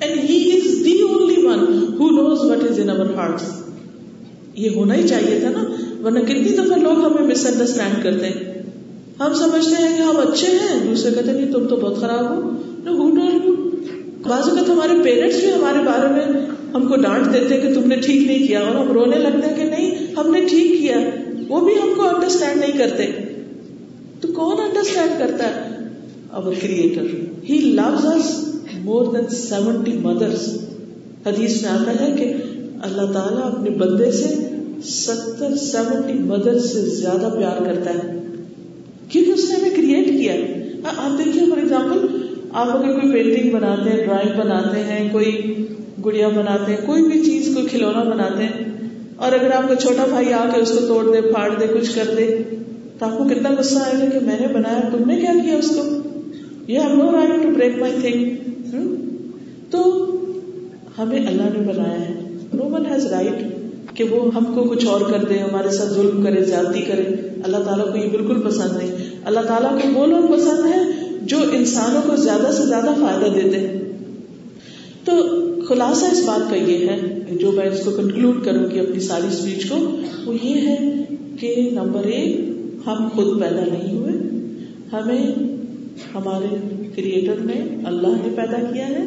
and 0.00 0.30
he 0.30 0.36
is 0.52 0.66
is 0.72 0.84
the 0.84 0.98
only 1.08 1.40
one 1.46 1.64
who 1.98 2.10
knows 2.16 2.44
what 2.50 2.64
in 2.82 2.90
heart 3.14 3.42
یہ 4.64 4.76
ہونا 4.76 4.94
ہی 5.00 5.06
چاہیے 5.08 5.38
تھا 5.40 5.50
نا 5.60 5.64
ورنہ 6.04 6.20
کتنی 6.26 6.52
دفعہ 6.56 6.76
لوگ 6.80 7.02
ہمیں 7.04 7.26
مس 7.30 7.44
انڈرسٹینڈ 7.52 8.02
کرتے 8.02 8.28
ہیں 8.32 8.56
ہم 9.20 9.32
سمجھتے 9.38 9.82
ہیں 9.82 9.96
کہ 9.96 10.02
ہم 10.08 10.16
اچھے 10.24 10.48
ہیں 10.60 10.78
دوسرے 10.82 11.10
کہتے 11.14 11.32
نہیں 11.32 11.52
تم 11.52 11.66
تو 11.68 11.76
بہت 11.84 12.00
خراب 12.00 12.30
ہو 12.98 13.10
بعض 14.28 14.48
اوقات 14.48 14.68
ہمارے 14.68 14.94
پیرنٹس 15.04 15.36
بھی 15.40 15.52
ہمارے 15.52 15.78
بارے 15.86 16.08
میں 16.14 16.24
ہم 16.74 16.86
کو 16.88 16.96
ڈانٹ 17.02 17.32
دیتے 17.34 17.60
کہ 17.60 17.72
تم 17.74 17.86
نے 17.90 17.96
ٹھیک 18.00 18.26
نہیں 18.26 18.46
کیا 18.46 18.60
اور 18.68 18.74
ہم 18.76 18.90
رونے 18.92 19.18
لگتے 19.18 19.46
ہیں 19.46 19.54
کہ 19.56 19.64
نہیں 19.70 20.14
ہم 20.16 20.30
نے 20.34 20.40
ٹھیک 20.48 20.72
کیا 20.80 20.96
وہ 21.48 21.60
بھی 21.66 21.74
ہم 21.82 21.92
کو 21.96 22.08
انڈرسٹینڈ 22.08 22.60
نہیں 22.60 22.78
کرتے 22.78 23.06
تو 24.20 24.28
کون 24.40 24.60
انڈرسٹینڈ 24.66 25.18
کرتا 25.18 25.48
ہے 25.54 25.86
اور 26.40 26.52
creator 26.60 27.06
he 27.48 27.58
loves 27.78 28.06
us 28.14 28.30
more 28.88 29.12
than 29.14 29.28
seventy 29.36 29.92
mothers 30.08 30.46
حدیث 31.26 31.62
میں 31.62 31.70
آتا 31.70 31.98
ہے 32.00 32.10
کہ 32.18 32.32
اللہ 32.88 33.12
تعالیٰ 33.12 33.46
اپنے 33.52 33.70
بندے 33.84 34.10
سے 34.22 34.34
ستر 34.86 35.54
سیونٹی 35.60 36.12
مدر 36.26 36.58
سے 36.66 36.80
زیادہ 36.96 37.30
پیار 37.38 37.64
کرتا 37.64 37.90
ہے 37.94 38.12
کیونکہ 39.08 39.30
اس 39.30 39.48
نے 39.50 39.56
ہمیں 39.56 39.76
کریٹ 39.76 40.08
کیا 40.20 40.32
ہے 40.32 40.56
آپ 40.96 41.16
دیکھیے 41.18 41.44
فار 41.50 41.58
ایگزامپل 41.58 42.06
آپ 42.50 42.68
اگر 42.76 42.92
کوئی 43.00 43.12
پینٹنگ 43.12 43.50
بناتے 43.56 43.90
ہیں 43.90 44.04
ڈرائنگ 44.04 44.38
بناتے 44.40 44.82
ہیں 44.84 45.08
کوئی 45.12 45.32
گڑیا 46.04 46.28
بناتے 46.36 46.72
ہیں 46.72 46.86
کوئی 46.86 47.02
بھی 47.10 47.22
چیز 47.24 47.50
کو 47.54 47.66
کھلونا 47.70 48.02
بناتے 48.10 48.44
ہیں 48.44 48.72
اور 49.26 49.32
اگر 49.38 49.50
آپ 49.56 49.68
کا 49.68 49.74
چھوٹا 49.82 50.04
بھائی 50.10 50.32
آ 50.34 50.44
کے 50.54 50.60
اس 50.60 50.70
کو 50.78 50.86
توڑ 50.88 51.02
دے 51.14 51.20
پھاڑ 51.30 51.48
دے 51.60 51.66
کچھ 51.74 51.94
کر 51.94 52.14
دے 52.18 52.26
تو 52.98 53.06
آپ 53.06 53.18
کو 53.18 53.24
کتنا 53.28 53.50
غصہ 53.58 53.78
آئے 53.86 53.94
گا 54.02 54.08
کہ 54.18 54.24
میں 54.26 54.38
نے 54.40 54.46
بنایا 54.54 54.80
تم 54.92 55.08
نے 55.10 55.16
کیا 55.20 55.32
کیا 55.44 55.56
اس 55.56 55.70
کو 55.76 55.88
you 56.72 56.80
have 56.80 56.96
no 57.02 57.10
right 57.16 57.42
to 57.42 57.50
break 57.56 57.78
my 57.80 57.96
thing 58.00 58.96
تو 59.70 59.82
ہمیں 60.98 61.18
اللہ 61.26 61.54
نے 61.58 61.70
بنایا 61.72 62.00
ہے 62.00 62.14
نو 62.54 62.76
ہیز 62.90 63.06
رائٹ 63.12 63.42
کہ 63.96 64.04
وہ 64.10 64.22
ہم 64.34 64.44
کو 64.54 64.62
کچھ 64.70 64.86
اور 64.92 65.00
کر 65.10 65.24
دے 65.28 65.38
ہمارے 65.38 65.70
ساتھ 65.76 65.92
ظلم 65.92 66.22
کرے 66.24 66.42
زیادتی 66.44 66.82
کرے 66.90 67.04
اللہ 67.48 67.62
تعالیٰ 67.66 67.90
کو 67.92 67.96
یہ 67.98 68.08
بالکل 68.16 68.40
پسند 68.46 68.76
نہیں 68.76 69.18
اللہ 69.30 69.46
تعالیٰ 69.48 69.70
کو 69.80 69.88
وہ 69.98 70.06
لوگ 70.06 70.26
پسند 70.36 70.66
ہیں 70.72 70.82
جو 71.32 71.38
انسانوں 71.58 72.02
کو 72.06 72.16
زیادہ 72.22 72.50
سے 72.56 72.62
زیادہ 72.66 72.94
فائدہ 73.00 73.32
دیتے 73.34 73.58
ہیں 73.58 73.78
تو 75.04 75.12
خلاصہ 75.68 76.06
اس 76.12 76.22
بات 76.26 76.48
کا 76.50 76.56
یہ 76.56 76.86
ہے 76.90 77.36
جو 77.40 77.50
میں 77.52 77.68
اس 77.68 77.84
کو 77.84 77.90
کنکلوڈ 77.96 78.44
کروں 78.44 78.70
گی 78.70 78.80
اپنی 78.80 79.00
ساری 79.08 79.26
اسپیچ 79.32 79.68
کو 79.68 79.76
وہ 80.26 80.34
یہ 80.42 80.66
ہے 80.68 80.76
کہ 81.40 81.50
نمبر 81.74 82.04
ایک 82.18 82.86
ہم 82.86 83.08
خود 83.14 83.40
پیدا 83.40 83.64
نہیں 83.64 83.98
ہوئے 83.98 84.16
ہمیں 84.92 85.46
ہمارے 86.14 86.54
کریٹر 86.94 87.40
نے 87.50 87.60
اللہ 87.92 88.16
نے 88.22 88.28
پیدا 88.36 88.58
کیا 88.72 88.86
ہے 88.88 89.04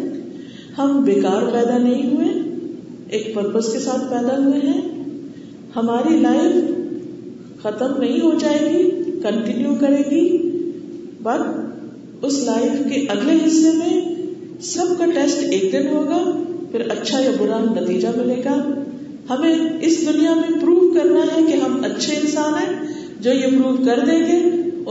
ہم 0.78 1.02
بیکار 1.06 1.42
پیدا 1.54 1.78
نہیں 1.78 2.14
ہوئے 2.14 2.41
ایک 3.16 3.34
پرپز 3.36 3.72
کے 3.74 3.80
ساتھ 3.84 4.04
پیدا 4.10 4.36
ہوئے 4.44 4.60
ہیں 4.68 4.76
ہماری 5.76 6.18
لائف 6.26 7.64
ختم 7.64 7.98
نہیں 8.04 8.22
ہو 8.22 8.30
جائے 8.44 8.60
گی 8.66 8.84
کنٹینیو 9.24 9.74
کرے 9.80 9.98
گی 10.12 10.22
بٹ 11.26 12.24
اس 12.30 12.38
لائف 12.50 12.78
کے 12.92 13.02
اگلے 13.16 13.36
حصے 13.46 13.74
میں 13.80 13.92
سب 14.70 14.94
کا 15.00 15.06
ٹیسٹ 15.16 15.44
ایک 15.58 15.72
دن 15.74 15.88
ہوگا 15.98 16.22
پھر 16.72 16.88
اچھا 16.98 17.20
یا 17.26 17.32
برا 17.40 17.60
نتیجہ 17.66 18.16
ملے 18.18 18.42
گا 18.46 18.56
ہمیں 19.30 19.54
اس 19.90 20.00
دنیا 20.08 20.34
میں 20.42 20.50
پروو 20.62 20.92
کرنا 20.94 21.26
ہے 21.36 21.42
کہ 21.52 21.60
ہم 21.66 21.80
اچھے 21.92 22.16
انسان 22.22 22.54
ہیں 22.62 22.74
جو 23.26 23.34
یہ 23.42 23.58
پروو 23.60 23.76
کر 23.86 24.00
دیں 24.08 24.20
گے 24.32 24.40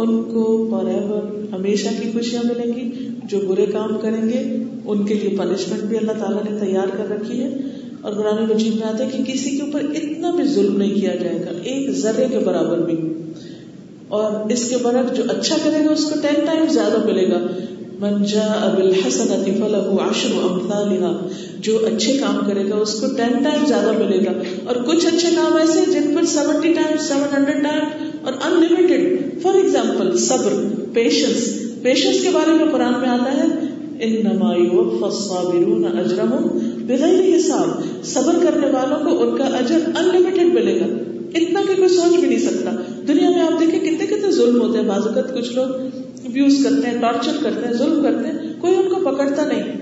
ان 0.02 0.22
کو 0.32 0.44
فار 0.70 0.92
ایور 0.96 1.26
ہمیشہ 1.54 1.96
کی 2.00 2.10
خوشیاں 2.12 2.42
ملیں 2.52 2.74
گی 2.76 3.10
جو 3.30 3.38
برے 3.48 3.66
کام 3.72 3.96
کریں 4.02 4.22
گے 4.28 4.40
ان 4.40 5.06
کے 5.06 5.14
لیے 5.22 5.36
پنشمنٹ 5.38 5.82
بھی 5.92 5.96
اللہ 5.98 6.20
تعالیٰ 6.24 6.44
نے 6.50 6.58
تیار 6.60 6.96
کر 6.98 7.08
رکھی 7.16 7.42
ہے 7.42 7.48
اور 8.02 8.12
قرآن 8.14 8.38
مجید 8.50 8.74
میں 8.80 8.84
آتے 8.88 9.06
کہ 9.12 9.22
کسی 9.32 9.50
کے 9.56 9.62
اوپر 9.62 9.88
اتنا 10.00 10.28
بھی 10.36 10.44
ظلم 10.52 10.76
نہیں 10.82 10.92
کیا 11.00 11.14
جائے 11.22 11.40
گا 11.44 11.50
ایک 11.72 11.88
ذرے 12.02 12.26
کے 12.30 12.38
برابر 12.44 12.84
بھی 12.90 12.94
اور 14.18 14.36
اس 14.52 14.62
کے 14.68 14.76
برق 14.84 15.08
جو 15.16 15.24
اچھا 15.34 15.56
کرے 15.64 15.80
گا 15.84 15.90
اس 15.96 16.04
کو 16.10 16.20
ٹین 16.22 16.38
ٹائم 16.46 16.62
زیادہ 16.78 17.00
ملے 17.06 17.24
گا 17.32 17.40
عشر 18.02 18.78
امثالها 19.08 21.10
جو 21.66 21.74
اچھے 21.90 22.12
کام 22.20 22.38
کرے 22.46 22.62
گا 22.70 22.76
اس 22.84 22.92
کو 23.00 23.10
ٹین 23.16 23.34
ٹائم 23.46 23.60
زیادہ 23.72 23.90
ملے 23.98 24.20
گا 24.24 24.32
اور 24.64 24.76
کچھ 24.86 25.04
اچھے 25.12 25.32
کام 25.34 25.56
ایسے 25.64 25.82
جن 25.90 26.06
پر 26.14 26.24
سیونٹی 26.34 26.70
اور 26.80 28.32
لمیٹڈ 28.32 29.04
فار 29.42 29.54
ایگزامپل 29.62 30.08
صبر 30.28 30.52
پیشنس 30.94 31.40
پیشنس 31.82 32.16
کے 32.22 32.30
بارے 32.38 32.52
میں 32.62 32.66
قرآن 32.72 32.94
میں 33.00 33.08
آتا 33.18 33.30
ہے 33.36 33.46
ان 34.08 34.12
نہ 34.24 34.32
الصابرون 34.58 35.82
اجرهم 35.86 36.42
حساب 36.88 38.04
صبر 38.06 38.38
کرنے 38.42 38.66
والوں 38.72 38.98
کو 39.08 39.22
ان 39.22 39.36
کا 39.38 39.44
اجر 39.58 40.46
ملے 40.54 40.78
گا 40.80 40.86
اتنا 41.38 41.60
کہ 41.66 41.74
کوئی 41.74 41.88
سوچ 41.88 42.18
بھی 42.20 42.28
نہیں 42.28 42.38
سکتا 42.44 42.70
دنیا 43.08 43.28
میں 43.34 43.40
آپ 43.42 43.58
دیکھیں 43.60 43.78
کتنے 43.80 44.06
کتنے 44.06 44.30
ظلم 44.36 44.60
ہوتے 44.60 44.78
ہیں 44.78 44.88
اوقات 44.90 45.34
کچھ 45.34 45.52
لوگ 45.56 45.70
ابیوز 46.30 46.60
کرتے 46.64 46.86
ہیں 46.90 47.00
ٹارچر 47.00 47.36
کرتے 47.42 47.66
ہیں 47.66 47.72
ظلم 47.82 48.02
کرتے 48.02 48.28
ہیں 48.28 48.52
کوئی 48.60 48.74
ان 48.76 48.88
کو 48.94 49.00
پکڑتا 49.10 49.44
نہیں 49.52 49.78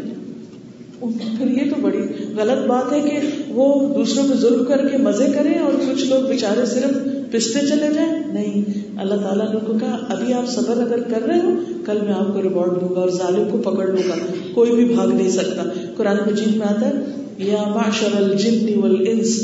پھر 1.00 1.48
یہ 1.58 1.70
تو 1.74 1.80
بڑی 1.80 1.98
غلط 2.36 2.66
بات 2.68 2.92
ہے 2.92 3.00
کہ 3.00 3.18
وہ 3.60 3.66
دوسروں 3.94 4.26
پہ 4.28 4.34
ظلم 4.46 4.64
کر 4.68 4.86
کے 4.90 4.96
مزے 5.08 5.26
کریں 5.34 5.54
اور 5.58 5.72
کچھ 5.86 6.04
لوگ 6.08 6.22
بےچارے 6.30 6.64
صرف 6.72 6.92
پستے 7.32 7.60
چلے 7.68 7.88
جائیں 7.94 8.12
نہیں 8.34 9.00
اللہ 9.04 9.20
تعالیٰ 9.22 9.46
نے 9.54 9.58
کو 9.66 9.72
کہا 9.80 9.96
ابھی 10.14 10.32
آپ 10.34 10.46
صبر 10.52 10.80
اگر 10.84 11.02
کر 11.10 11.22
رہے 11.30 11.40
ہو 11.42 11.50
کل 11.86 11.98
میں 12.06 12.12
آپ 12.18 12.32
کو 12.34 12.42
ریوارڈ 12.42 12.80
دوں 12.80 12.88
گا 12.94 13.00
اور 13.00 13.10
ظالم 13.16 13.48
کو 13.50 13.58
پکڑ 13.70 13.86
لوں 13.88 14.04
گا 14.08 14.14
کوئی 14.54 14.72
بھی 14.78 14.84
بھاگ 14.94 15.12
نہیں 15.14 15.30
سکتا 15.36 15.62
قرآن 15.96 16.22
مجید 16.30 16.56
میں 16.62 16.66
آتا 16.70 16.86
ہے 16.86 17.46
یا 17.50 17.62
معشر 17.74 18.16
الجن 18.22 18.78
والانس 18.84 19.34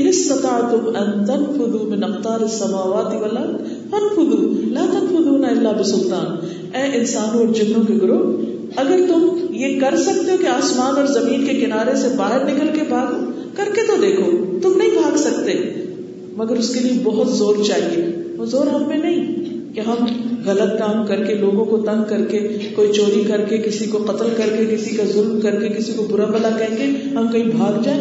ان 0.00 0.06
استطعتم 0.12 0.88
ان 1.02 1.24
تنفذوا 1.32 1.82
من 1.94 2.04
اقطار 2.10 2.44
السماوات 2.50 3.12
والارض 3.24 3.72
فانفذوا 3.94 4.68
لا 4.76 4.84
تنفذون 4.92 5.44
الا 5.54 5.72
بسلطان 5.80 6.78
اے 6.80 6.84
انسانوں 7.00 7.44
اور 7.46 7.52
جنوں 7.60 7.82
کے 7.88 7.94
گروہ 8.06 8.78
اگر 8.84 9.00
تم 9.08 9.26
یہ 9.64 9.78
کر 9.80 9.96
سکتے 10.06 10.30
ہو 10.30 10.36
کہ 10.44 10.54
آسمان 10.60 10.96
اور 10.98 11.06
زمین 11.18 11.46
کے 11.46 11.54
کنارے 11.64 11.96
سے 12.04 12.08
باہر 12.22 12.44
نکل 12.54 12.70
کے 12.78 12.82
بھاگو 12.88 13.18
کر 13.56 13.74
کے 13.78 13.86
تو 13.92 13.96
دیکھو 14.06 14.30
تم 14.66 14.76
نہیں 14.82 14.94
بھاگ 15.02 15.16
سکتے 15.28 15.54
مگر 16.36 16.56
اس 16.62 16.72
کے 16.74 16.80
لیے 16.80 16.92
بہت 17.04 17.32
زور 17.36 17.62
چاہیے 17.66 18.02
وہ 18.38 18.44
زور 18.54 18.66
ہم 18.74 18.88
میں 18.88 18.98
نہیں 18.98 19.46
کہ 19.74 19.80
ہم 19.86 20.04
غلط 20.44 20.78
کام 20.78 21.04
کر 21.06 21.24
کے 21.26 21.34
لوگوں 21.40 21.64
کو 21.70 21.76
تنگ 21.86 22.02
کر 22.08 22.24
کے 22.30 22.38
کوئی 22.74 22.92
چوری 22.92 23.22
کر 23.28 23.44
کے 23.48 23.58
کسی 23.68 23.86
کو 23.92 23.98
قتل 24.06 24.32
کر 24.36 24.54
کے 24.56 24.64
کسی 24.74 24.96
کا 24.96 25.04
ظلم 25.12 25.40
کر 25.40 25.60
کے 25.60 25.68
کسی 25.74 25.92
کو 25.96 26.06
برا 26.10 26.26
بلا 26.36 26.50
کے 26.58 26.64
ہم 27.16 27.28
کہیں 27.32 27.50
بھاگ 27.56 27.82
جائیں 27.84 28.00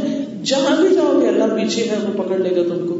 جہاں 0.51 0.75
بھی 0.81 0.95
جاؤ 0.95 1.19
گے 1.21 1.27
اللہ 1.27 1.55
پیچھے 1.55 1.83
ہے 1.89 1.95
وہ 2.05 2.17
پکڑ 2.23 2.37
لے 2.39 2.55
گا 2.55 2.63
تم 2.69 2.87
کو 2.87 2.97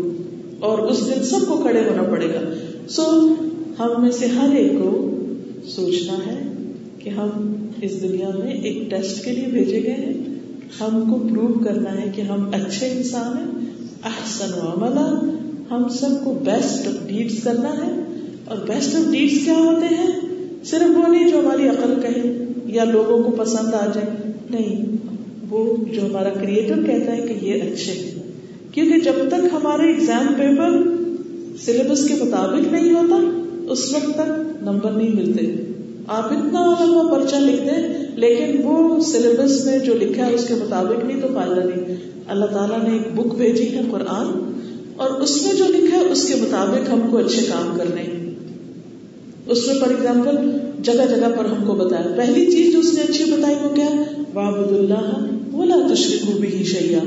اور 0.69 0.79
اس 0.91 1.05
دن 1.09 1.23
سب 1.31 1.47
کو 1.47 1.57
کھڑے 1.63 1.83
ہونا 1.89 2.03
پڑے 2.11 2.27
گا 2.33 2.41
سو 2.95 3.03
so, 3.03 3.33
ہم 3.79 4.01
میں 4.01 4.11
سے 4.11 4.25
ہر 4.39 4.55
ایک 4.61 4.71
کو 4.79 4.91
سوچنا 5.75 6.15
ہے 6.25 6.41
کہ 7.03 7.09
ہم 7.19 7.29
اس 7.87 8.01
دنیا 8.01 8.29
میں 8.39 8.53
ایک 8.53 8.89
ٹیسٹ 8.91 9.23
کے 9.25 9.31
لیے 9.37 9.45
بھیجے 9.51 9.81
گئے 9.83 9.95
ہیں 10.05 10.13
ہم 10.79 11.01
کو 11.11 11.17
پروو 11.29 11.63
کرنا 11.63 11.93
ہے 12.01 12.09
کہ 12.15 12.21
ہم 12.31 12.49
اچھے 12.61 12.87
انسان 12.91 13.37
ہیں 13.37 13.58
احسن 14.07 14.53
عملا 14.67 15.05
ہم 15.71 15.87
سب 15.99 16.23
کو 16.23 16.33
بیسٹ 16.45 16.87
آف 16.87 17.07
ڈیڈس 17.07 17.43
کرنا 17.43 17.69
ہے 17.77 17.89
اور 18.45 18.57
بیسٹ 18.67 18.95
آف 18.95 19.11
ڈیڈس 19.11 19.43
کیا 19.45 19.53
ہوتے 19.57 19.87
ہیں 19.95 20.05
صرف 20.69 20.97
وہ 20.97 21.07
نہیں 21.07 21.29
جو 21.31 21.39
ہماری 21.39 21.67
عقل 21.69 21.99
کہے 22.01 22.21
یا 22.75 22.83
لوگوں 22.83 23.21
کو 23.23 23.31
پسند 23.41 23.73
آ 23.81 23.85
جائے 23.93 24.29
نہیں 24.55 24.97
وہ 25.49 25.65
جو 25.91 26.05
ہمارا 26.05 26.29
کریٹر 26.39 26.81
کہتا 26.85 27.11
ہے 27.15 27.21
کہ 27.27 27.45
یہ 27.45 27.61
اچھے 27.71 27.93
کیونکہ 28.73 28.99
جب 29.09 29.21
تک 29.31 29.53
ہمارے 29.53 29.87
ایگزام 29.91 30.27
پیپر 30.37 30.77
سلیبس 31.65 32.07
کے 32.07 32.15
مطابق 32.23 32.71
نہیں 32.71 32.93
ہوتا 32.95 33.15
اس 33.73 33.91
وقت 33.93 34.13
تک 34.17 34.31
نمبر 34.65 34.91
نہیں 34.91 35.15
ملتے 35.15 35.45
آپ 36.17 36.31
اتنا 36.33 36.61
لمبا 36.79 37.17
پرچہ 37.17 37.35
لکھ 37.49 37.63
دیں 37.65 37.81
لیکن 38.21 38.55
وہ 38.63 38.77
سلیبس 39.07 39.57
میں 39.65 39.77
جو 39.83 39.93
لکھا 39.99 40.25
ہے 40.27 40.33
اس 40.37 40.47
کے 40.47 40.55
مطابق 40.61 41.03
نہیں 41.03 41.19
تو 41.25 41.27
فائدہ 41.33 41.59
نہیں 41.67 42.07
اللہ 42.33 42.53
تعالیٰ 42.55 42.79
نے 42.87 42.91
ایک 42.97 43.11
بک 43.19 43.35
بھیجی 43.41 43.67
ہے 43.75 43.81
قرآن 43.91 44.31
اور 45.03 45.11
اس 45.25 45.35
میں 45.43 45.53
جو 45.59 45.67
لکھا 45.75 45.95
ہے 45.97 46.09
اس 46.15 46.25
کے 46.31 46.39
مطابق 46.41 46.89
ہم 46.93 47.05
کو 47.11 47.21
اچھے 47.23 47.45
کام 47.49 47.69
کرنے 47.77 48.03
اس 49.53 49.61
میں 49.67 49.75
فار 49.83 49.93
ایگزامپل 49.93 50.41
جگہ 50.89 51.05
جگہ 51.13 51.29
پر 51.37 51.45
ہم 51.53 51.63
کو 51.67 51.75
بتایا 51.83 52.11
پہلی 52.17 52.45
چیز 52.51 52.73
جو 52.73 52.79
اس 52.85 52.93
نے 52.97 53.05
اچھی 53.09 53.29
بتائی 53.31 53.55
وہ 53.61 53.73
کیا 53.75 53.87
وابد 54.33 54.73
اللہ 54.79 55.07
بولا 55.53 55.79
تشریف 55.93 56.25
ہو 56.31 56.37
بھی 56.43 56.51
شیا 56.73 56.99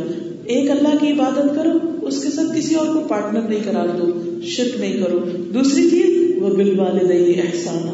ایک 0.54 0.70
اللہ 0.76 0.96
کی 1.02 1.12
عبادت 1.16 1.52
کرو 1.58 1.76
اس 2.10 2.22
کے 2.22 2.30
ساتھ 2.38 2.56
کسی 2.56 2.74
اور 2.84 2.94
کو 2.94 3.02
پارٹنر 3.12 3.46
نہیں 3.48 3.60
کرا 3.66 3.84
دو 3.98 4.08
شرک 4.54 4.80
نہیں 4.80 5.02
کرو 5.04 5.20
دوسری 5.58 5.88
چیز 5.90 6.42
وہ 6.44 6.54
بل 6.60 6.72
والے 6.80 7.20
احسان 7.44 7.86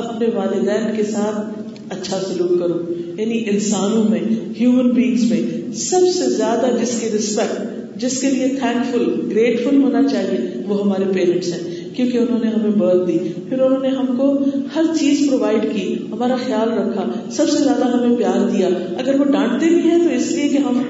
اپنے 0.00 0.26
والدین 0.34 0.84
کے 0.96 1.02
ساتھ 1.10 1.94
اچھا 1.94 2.18
سلوک 2.20 2.58
کرو 2.60 2.78
یعنی 3.20 3.42
انسانوں 3.50 4.02
میں 4.10 4.20
ہیومن 4.58 4.88
بیگس 4.98 5.24
میں 5.30 5.40
سب 5.80 6.06
سے 6.18 6.28
زیادہ 6.36 6.70
جس 6.80 7.00
کی 7.00 7.10
ریسپیکٹ 7.12 7.98
جس 8.02 8.20
کے 8.20 8.30
لیے 8.30 8.46
تھینک 8.60 8.86
فل 8.92 9.04
گریٹفل 9.30 9.82
ہونا 9.82 10.02
چاہیے 10.12 10.38
وہ 10.68 10.80
ہمارے 10.80 11.04
پیرنٹس 11.14 11.52
ہیں 11.52 11.80
کیونکہ 11.96 12.16
انہوں 12.18 12.38
نے 12.44 12.50
ہمیں 12.50 12.78
برتھ 12.82 13.06
دی 13.08 13.18
پھر 13.48 13.58
انہوں 13.60 13.82
نے 13.82 13.88
ہم 13.96 14.06
کو 14.16 14.28
ہر 14.74 14.84
چیز 15.00 15.26
پرووائڈ 15.30 15.66
کی 15.74 15.84
ہمارا 16.12 16.36
خیال 16.46 16.72
رکھا 16.78 17.04
سب 17.38 17.48
سے 17.50 17.62
زیادہ 17.64 17.88
ہمیں 17.96 18.16
پیار 18.16 18.48
دیا 18.56 18.68
اگر 19.04 19.20
وہ 19.20 19.24
ڈانٹتے 19.32 19.68
بھی 19.74 19.82
ہیں 19.90 20.02
تو 20.04 20.10
اس 20.20 20.30
لیے 20.32 20.48
کہ 20.56 20.64
ہم 20.68 20.80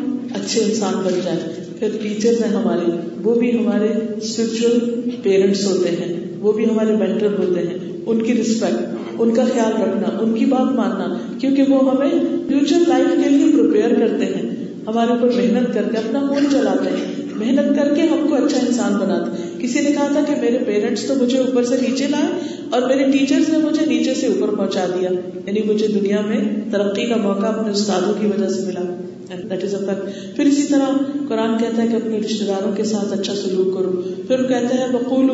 اچھے 0.42 0.62
انسان 0.64 1.03
بن 1.05 1.18
جائیں 1.24 1.40
پھر 1.78 1.96
ٹیچر 2.03 2.42
ہیں 2.44 2.53
ہمارے 2.57 2.90
وہ 3.22 3.34
بھی 3.40 3.53
ہمارے 3.59 3.90
اسپرچل 4.16 5.00
پیرنٹس 5.22 5.66
ہوتے 5.70 5.90
ہیں 6.00 6.12
وہ 6.44 6.53
بھی 6.53 6.68
ہمارے 6.70 6.96
مینٹر 7.00 7.38
ہوتے 7.38 7.66
ہیں 7.68 7.82
ان 8.11 8.22
کی 8.22 8.34
رسپیکٹ 8.38 9.18
ان 9.20 9.34
کا 9.34 9.42
خیال 9.53 9.72
رکھنا 9.82 10.09
ان 10.22 10.34
کی 10.38 10.44
بات 10.53 10.72
ماننا 10.76 11.07
کیونکہ 11.40 11.72
وہ 11.72 11.78
ہمیں 11.90 12.11
فیوچر 12.48 12.84
لائف 12.88 13.09
کے 13.22 13.28
لیے 13.28 13.50
پرپیئر 13.57 13.94
کرتے 13.98 14.26
ہیں 14.34 14.48
ہمارے 14.86 15.12
اوپر 15.12 15.34
محنت 15.36 15.74
کر 15.74 15.90
کے 15.90 15.98
اپنا 15.98 16.20
مول 16.24 16.46
چلاتے 16.53 16.90
ہیں 16.96 17.05
محنت 17.42 17.74
کر 17.76 17.94
کے 17.94 18.07
ہم 18.12 18.26
کو 18.28 18.34
اچھا 18.44 18.59
انسان 18.66 18.94
بناتے 19.00 19.42
ہیں 19.42 19.51
کسی 19.62 19.80
نے 19.80 19.90
کہا 19.94 20.06
تھا 20.12 20.20
کہ 20.28 20.34
میرے 20.40 20.58
پیرنٹس 20.66 21.02
تو 21.08 21.14
مجھے 21.18 21.38
اوپر 21.38 21.64
سے 21.64 21.76
نیچے 21.80 22.06
لائے 22.14 22.28
اور 22.76 22.82
میرے 22.92 23.04
ٹیچرز 23.10 23.48
نے 23.48 23.58
مجھے 23.64 23.84
نیچے 23.86 24.14
سے 24.20 24.26
اوپر 24.26 24.54
پہنچا 24.56 24.86
دیا 24.94 25.10
یعنی 25.12 25.62
مجھے 25.66 25.86
دنیا 25.96 26.20
میں 26.30 26.40
ترقی 26.70 27.04
کا 27.10 27.16
موقع 27.26 27.46
اپنے 27.52 27.70
استادوں 27.78 28.14
کی 28.20 28.26
وجہ 28.34 28.48
سے 28.56 28.66
ملا 28.66 28.80
پھر 29.28 30.46
اسی 30.46 30.62
طرح 30.70 30.96
قرآن 31.28 31.56
کہتا 31.58 31.80
ہے 31.82 31.86
کہ 31.90 31.96
اپنے 31.96 32.18
رشتے 32.24 32.46
داروں 32.46 32.72
کے 32.76 32.84
ساتھ 32.90 33.12
اچھا 33.18 33.34
سلوک 33.34 33.72
کرو 33.76 33.92
پھر 34.28 34.42
کہتے 34.48 34.78
ہیں 34.80 34.88
بقول 34.94 35.30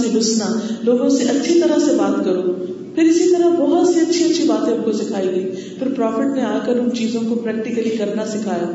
سے 0.00 0.08
گسنا 0.16 0.48
لوگوں 0.88 1.08
سے 1.18 1.28
اچھی 1.36 1.58
طرح 1.62 1.78
سے 1.86 1.94
بات 2.00 2.18
کرو 2.24 2.42
پھر 2.94 3.08
اسی 3.12 3.30
طرح 3.36 3.54
بہت 3.60 3.88
سی 3.94 4.00
اچھی 4.00 4.24
اچھی 4.30 4.44
باتیں 4.48 4.72
ان 4.72 4.82
کو 4.84 4.92
سکھائی 5.00 5.30
گئی 5.34 5.44
پھر 5.78 5.92
پروفٹ 5.96 6.34
نے 6.36 6.42
آ 6.50 6.58
کر 6.66 6.80
ان 6.82 6.90
چیزوں 7.00 7.20
کو 7.28 7.34
پریکٹیکلی 7.46 7.96
کرنا 8.02 8.26
سکھایا 8.34 8.70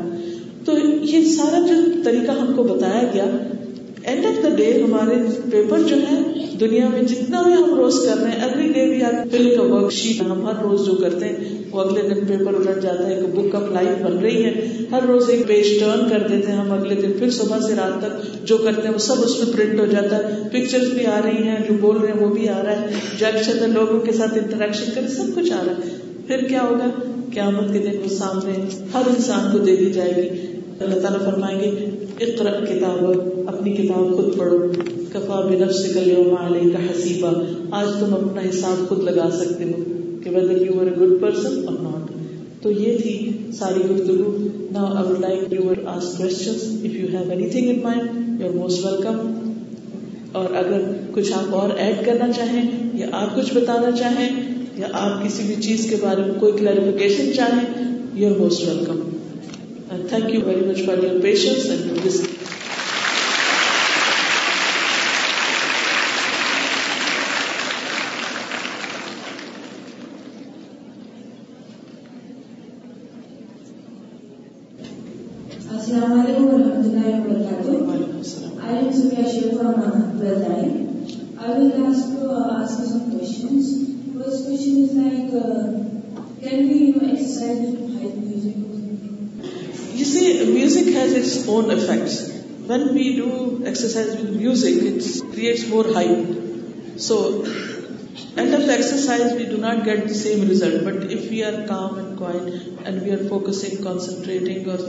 تو 0.68 0.78
یہ 1.12 1.24
سارا 1.36 1.58
جو 1.68 1.80
طریقہ 2.04 2.38
ہم 2.40 2.52
کو 2.56 2.62
بتایا 2.72 3.02
گیا 3.14 3.26
اینڈ 4.12 4.24
آف 4.26 4.42
دا 4.42 4.48
ڈے 4.56 4.64
ہمارے 4.80 5.14
پیپر 5.50 5.82
جو 5.90 5.96
ہے 6.08 6.16
دنیا 6.60 6.88
میں 6.88 7.02
جتنا 7.12 7.40
بھی 7.42 7.52
ہم 7.52 7.72
روز 7.74 8.00
کر 8.06 8.16
رہے 8.22 8.30
ہیں 8.30 8.44
ایوری 8.48 8.66
ڈے 8.72 8.84
بھی 8.88 8.98
کرتے 10.98 11.26
ہیں 11.26 11.54
وہ 11.72 11.80
اگلے 11.80 12.02
دن 12.08 12.26
پیپر 12.26 12.58
جاتا 12.82 13.06
ہے 13.06 13.18
بک 13.36 13.54
لائف 13.76 14.02
بن 14.02 14.18
رہی 14.24 14.44
ہے 14.44 14.52
ہر 14.90 15.06
روز 15.08 15.30
ایک 15.30 15.46
پیج 15.46 15.70
ٹرن 15.80 16.08
کر 16.10 16.26
دیتے 16.28 16.50
ہیں 16.52 16.58
ہم 16.58 16.72
اگلے 16.78 16.94
دن 17.00 17.12
پھر 17.18 17.30
صبح 17.38 17.60
سے 17.66 17.74
رات 17.76 18.00
تک 18.02 18.44
جو 18.50 18.56
کرتے 18.64 18.86
ہیں 18.88 18.92
وہ 18.94 19.02
سب 19.06 19.24
اس 19.24 19.38
میں 19.38 19.52
پرنٹ 19.56 19.80
ہو 19.80 19.86
جاتا 19.94 20.16
ہے 20.26 20.36
پکچر 20.52 20.84
بھی 20.98 21.06
آ 21.14 21.20
رہی 21.24 21.48
ہیں 21.48 21.56
جو 21.68 21.76
بول 21.86 21.96
رہے 22.00 22.12
ہیں 22.12 22.20
وہ 22.26 22.32
بھی 22.34 22.48
آ 22.58 22.62
رہا 22.64 22.80
ہے 22.80 23.42
سے 23.44 23.66
لوگوں 23.78 24.00
کے 24.06 24.12
ساتھ 24.20 24.38
انٹریکشن 24.44 24.94
کر 24.94 25.08
سب 25.16 25.34
کچھ 25.36 25.52
آ 25.52 25.62
رہا 25.66 25.76
ہے 25.78 25.96
پھر 26.26 26.46
کیا 26.48 26.62
ہوگا 26.70 26.90
کیا 27.32 27.48
کے 27.72 27.78
دن 27.88 27.98
وہ 28.04 28.14
سامنے 28.18 28.58
ہر 28.94 29.10
انسان 29.16 29.50
کو 29.52 29.58
دے 29.64 29.76
دی 29.76 29.90
جائے 30.00 30.14
گی 30.16 30.28
اللہ 30.84 31.00
تعالیٰ 31.02 31.18
فرمائیں 31.30 31.58
گے 31.60 31.68
اقرا 32.22 32.50
کتاب 32.64 33.04
اپنی 33.48 33.70
کتاب 33.76 34.10
خود 34.16 34.36
پڑھو 34.38 34.56
کفا 35.12 35.40
بے 35.48 35.56
نفس 35.58 35.80
کل 35.94 36.10
یوم 36.10 36.34
علی 36.40 36.70
کا 36.72 36.78
حسیبہ 36.90 37.30
آج 37.78 37.86
تم 38.00 38.12
اپنا 38.14 38.42
حساب 38.48 38.88
خود 38.88 39.02
لگا 39.08 39.28
سکتے 39.38 39.64
ہو 39.70 39.82
کہ 40.24 40.30
whether 40.34 40.60
you 40.66 40.78
are 40.80 40.86
a 40.90 40.96
good 41.00 41.14
person 41.22 41.56
اور 41.68 41.78
ناٹ 41.82 42.12
تو 42.62 42.70
یہ 42.70 42.98
تھی 43.00 43.14
ساری 43.58 43.80
گفتگو 43.90 44.36
نا 44.72 44.84
I 44.94 45.08
would 45.10 45.18
like 45.20 45.52
you 45.52 45.68
are 45.70 45.84
ask 45.96 46.12
question 46.16 46.86
if 46.86 46.94
you 46.98 47.06
have 47.12 47.30
any 47.30 47.48
thing 47.52 47.70
in 47.70 47.80
mind 47.82 48.40
you 48.40 48.48
are 48.48 48.54
most 48.56 48.84
welcome 48.84 49.18
اور 50.40 50.54
اگر 50.62 50.86
کچھ 51.14 51.32
آپ 51.40 51.54
اور 51.62 51.76
ایڈ 51.86 52.04
کرنا 52.06 52.30
چاہیں 52.36 52.62
یا 53.00 53.06
آپ 53.22 53.34
کچھ 53.40 53.52
بتانا 53.54 53.90
چاہیں 53.98 54.28
یا 54.80 54.88
آپ 55.04 55.24
کسی 55.24 55.42
بھی 55.46 55.60
چیز 55.68 55.88
کے 55.90 55.96
بارے 56.02 56.22
میں 56.30 56.40
کوئی 56.40 56.52
کلیریفیکیشن 56.58 57.32
چاہیں 57.36 57.82
you 58.22 58.28
are 58.32 58.38
most 58.38 58.66
welcome 58.68 59.02
Thank 60.14 60.32
you 60.32 60.44
very 60.44 60.64
much 60.64 60.82
for 60.82 60.94
your 60.94 61.20
patience 61.20 61.66
and 61.74 61.98
this. 62.04 62.22
Not 91.62 91.94
get 99.86 100.06
result 100.48 100.82
but 100.84 101.08
if 101.08 101.22
we 101.30 101.42
and 101.44 101.70
we 103.04 103.10
are 103.12 103.26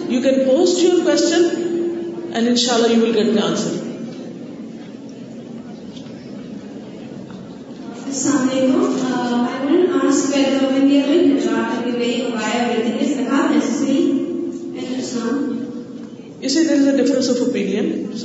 you 0.08 0.20
can 0.22 0.38
post 0.46 0.82
your 0.82 1.02
question 1.04 1.46
and 2.34 2.48
ان 2.48 2.56
شاء 2.56 2.74
اللہ 2.74 2.92
you 2.92 3.02
will 3.02 3.14
get 3.14 3.34
the 3.34 3.46
answer 3.46 3.79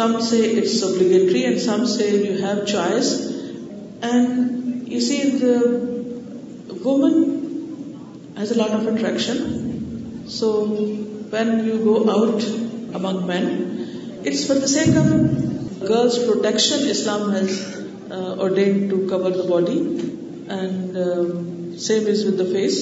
Some 0.05 0.21
say 0.21 0.41
it's 0.57 0.79
obligatory 0.87 1.45
and 1.45 1.59
some 1.59 1.83
say 1.87 2.07
you 2.23 2.33
have 2.41 2.57
choice. 2.67 3.11
And 4.09 4.87
you 4.87 4.99
see, 5.01 5.21
the 5.43 6.75
woman 6.87 8.33
has 8.37 8.51
a 8.51 8.57
lot 8.57 8.71
of 8.79 8.85
attraction. 8.93 10.27
So 10.27 10.49
when 10.65 11.49
you 11.67 11.77
go 11.83 11.95
out 12.15 12.43
among 12.99 13.25
men, 13.25 13.45
it's 14.23 14.45
for 14.45 14.59
the 14.65 14.67
sake 14.67 14.93
of 15.03 15.87
girls' 15.93 16.19
protection. 16.27 16.85
Islam 16.97 17.31
has 17.37 17.57
uh, 17.63 18.43
ordained 18.49 18.91
to 18.91 19.07
cover 19.15 19.31
the 19.41 19.47
body, 19.55 19.79
and 20.57 21.01
um, 21.07 21.79
same 21.87 22.13
is 22.13 22.25
with 22.27 22.37
the 22.43 22.49
face. 22.51 22.79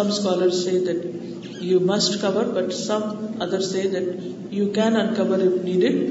Some 0.00 0.10
scholars 0.10 0.58
say 0.64 0.78
that 0.90 1.06
you 1.70 1.78
must 1.78 2.20
cover, 2.26 2.44
but 2.60 2.76
some 2.82 3.40
others 3.40 3.70
say 3.70 3.86
that 3.96 4.12
you 4.58 4.68
can 4.82 5.02
uncover 5.04 5.40
if 5.48 5.56
needed. 5.70 6.04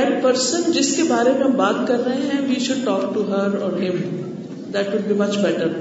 اگر 0.00 0.34
جس 0.74 0.94
کے 0.96 1.02
بارے 1.08 1.30
میں 1.36 1.44
ہم 1.44 1.54
بات 1.56 1.86
کر 1.88 2.04
رہے 2.04 2.20
ہیں 2.26 2.40
we 2.48 2.58
should 2.66 2.84
talk 2.84 3.12
to 3.14 3.22
her 3.30 3.56
اور 3.62 3.80
that 3.80 4.94
would 4.94 5.08
be 5.08 5.14
much 5.22 5.36
better 5.42 5.76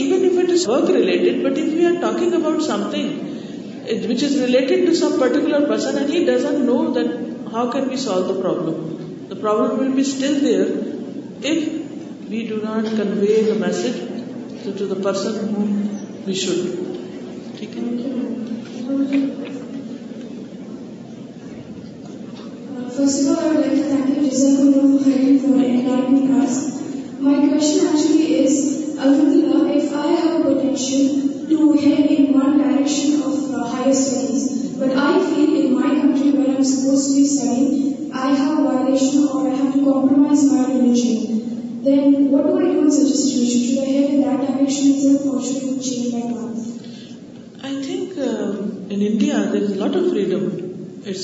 even 0.00 0.24
it 0.38 0.50
work 0.68 0.90
related 0.90 1.42
but 1.44 1.58
if 1.58 1.72
you 1.80 1.86
are 1.88 1.94
talking 2.00 2.34
about 2.34 2.62
something 2.90 4.10
which 4.10 4.22
is 4.24 4.36
related 4.40 4.86
to 4.86 4.92
some 4.98 5.16
particular 5.20 5.64
person 5.68 5.98
and 5.98 6.14
he 6.14 6.22
doesn't 6.24 6.64
know 6.66 6.76
then 6.94 7.06
how 7.52 7.66
can 7.70 7.84
be 7.88 7.96
solve 8.04 8.22
the 8.32 8.40
problem 8.40 8.94
the 9.30 9.34
problem 9.40 9.80
will 9.80 9.92
be 9.96 10.02
there 10.20 10.60
if 11.50 11.68
we 12.30 12.42
do 12.48 12.56
not 12.64 12.86
convey 12.96 13.40
the 13.46 13.52
message 13.60 14.78
to 14.78 14.86
the 14.86 15.00
person 15.02 15.38
ہم 15.42 15.76
we 16.26 16.34
should 16.34 16.68
ٹھیک 17.56 17.76
ہے 17.76 18.00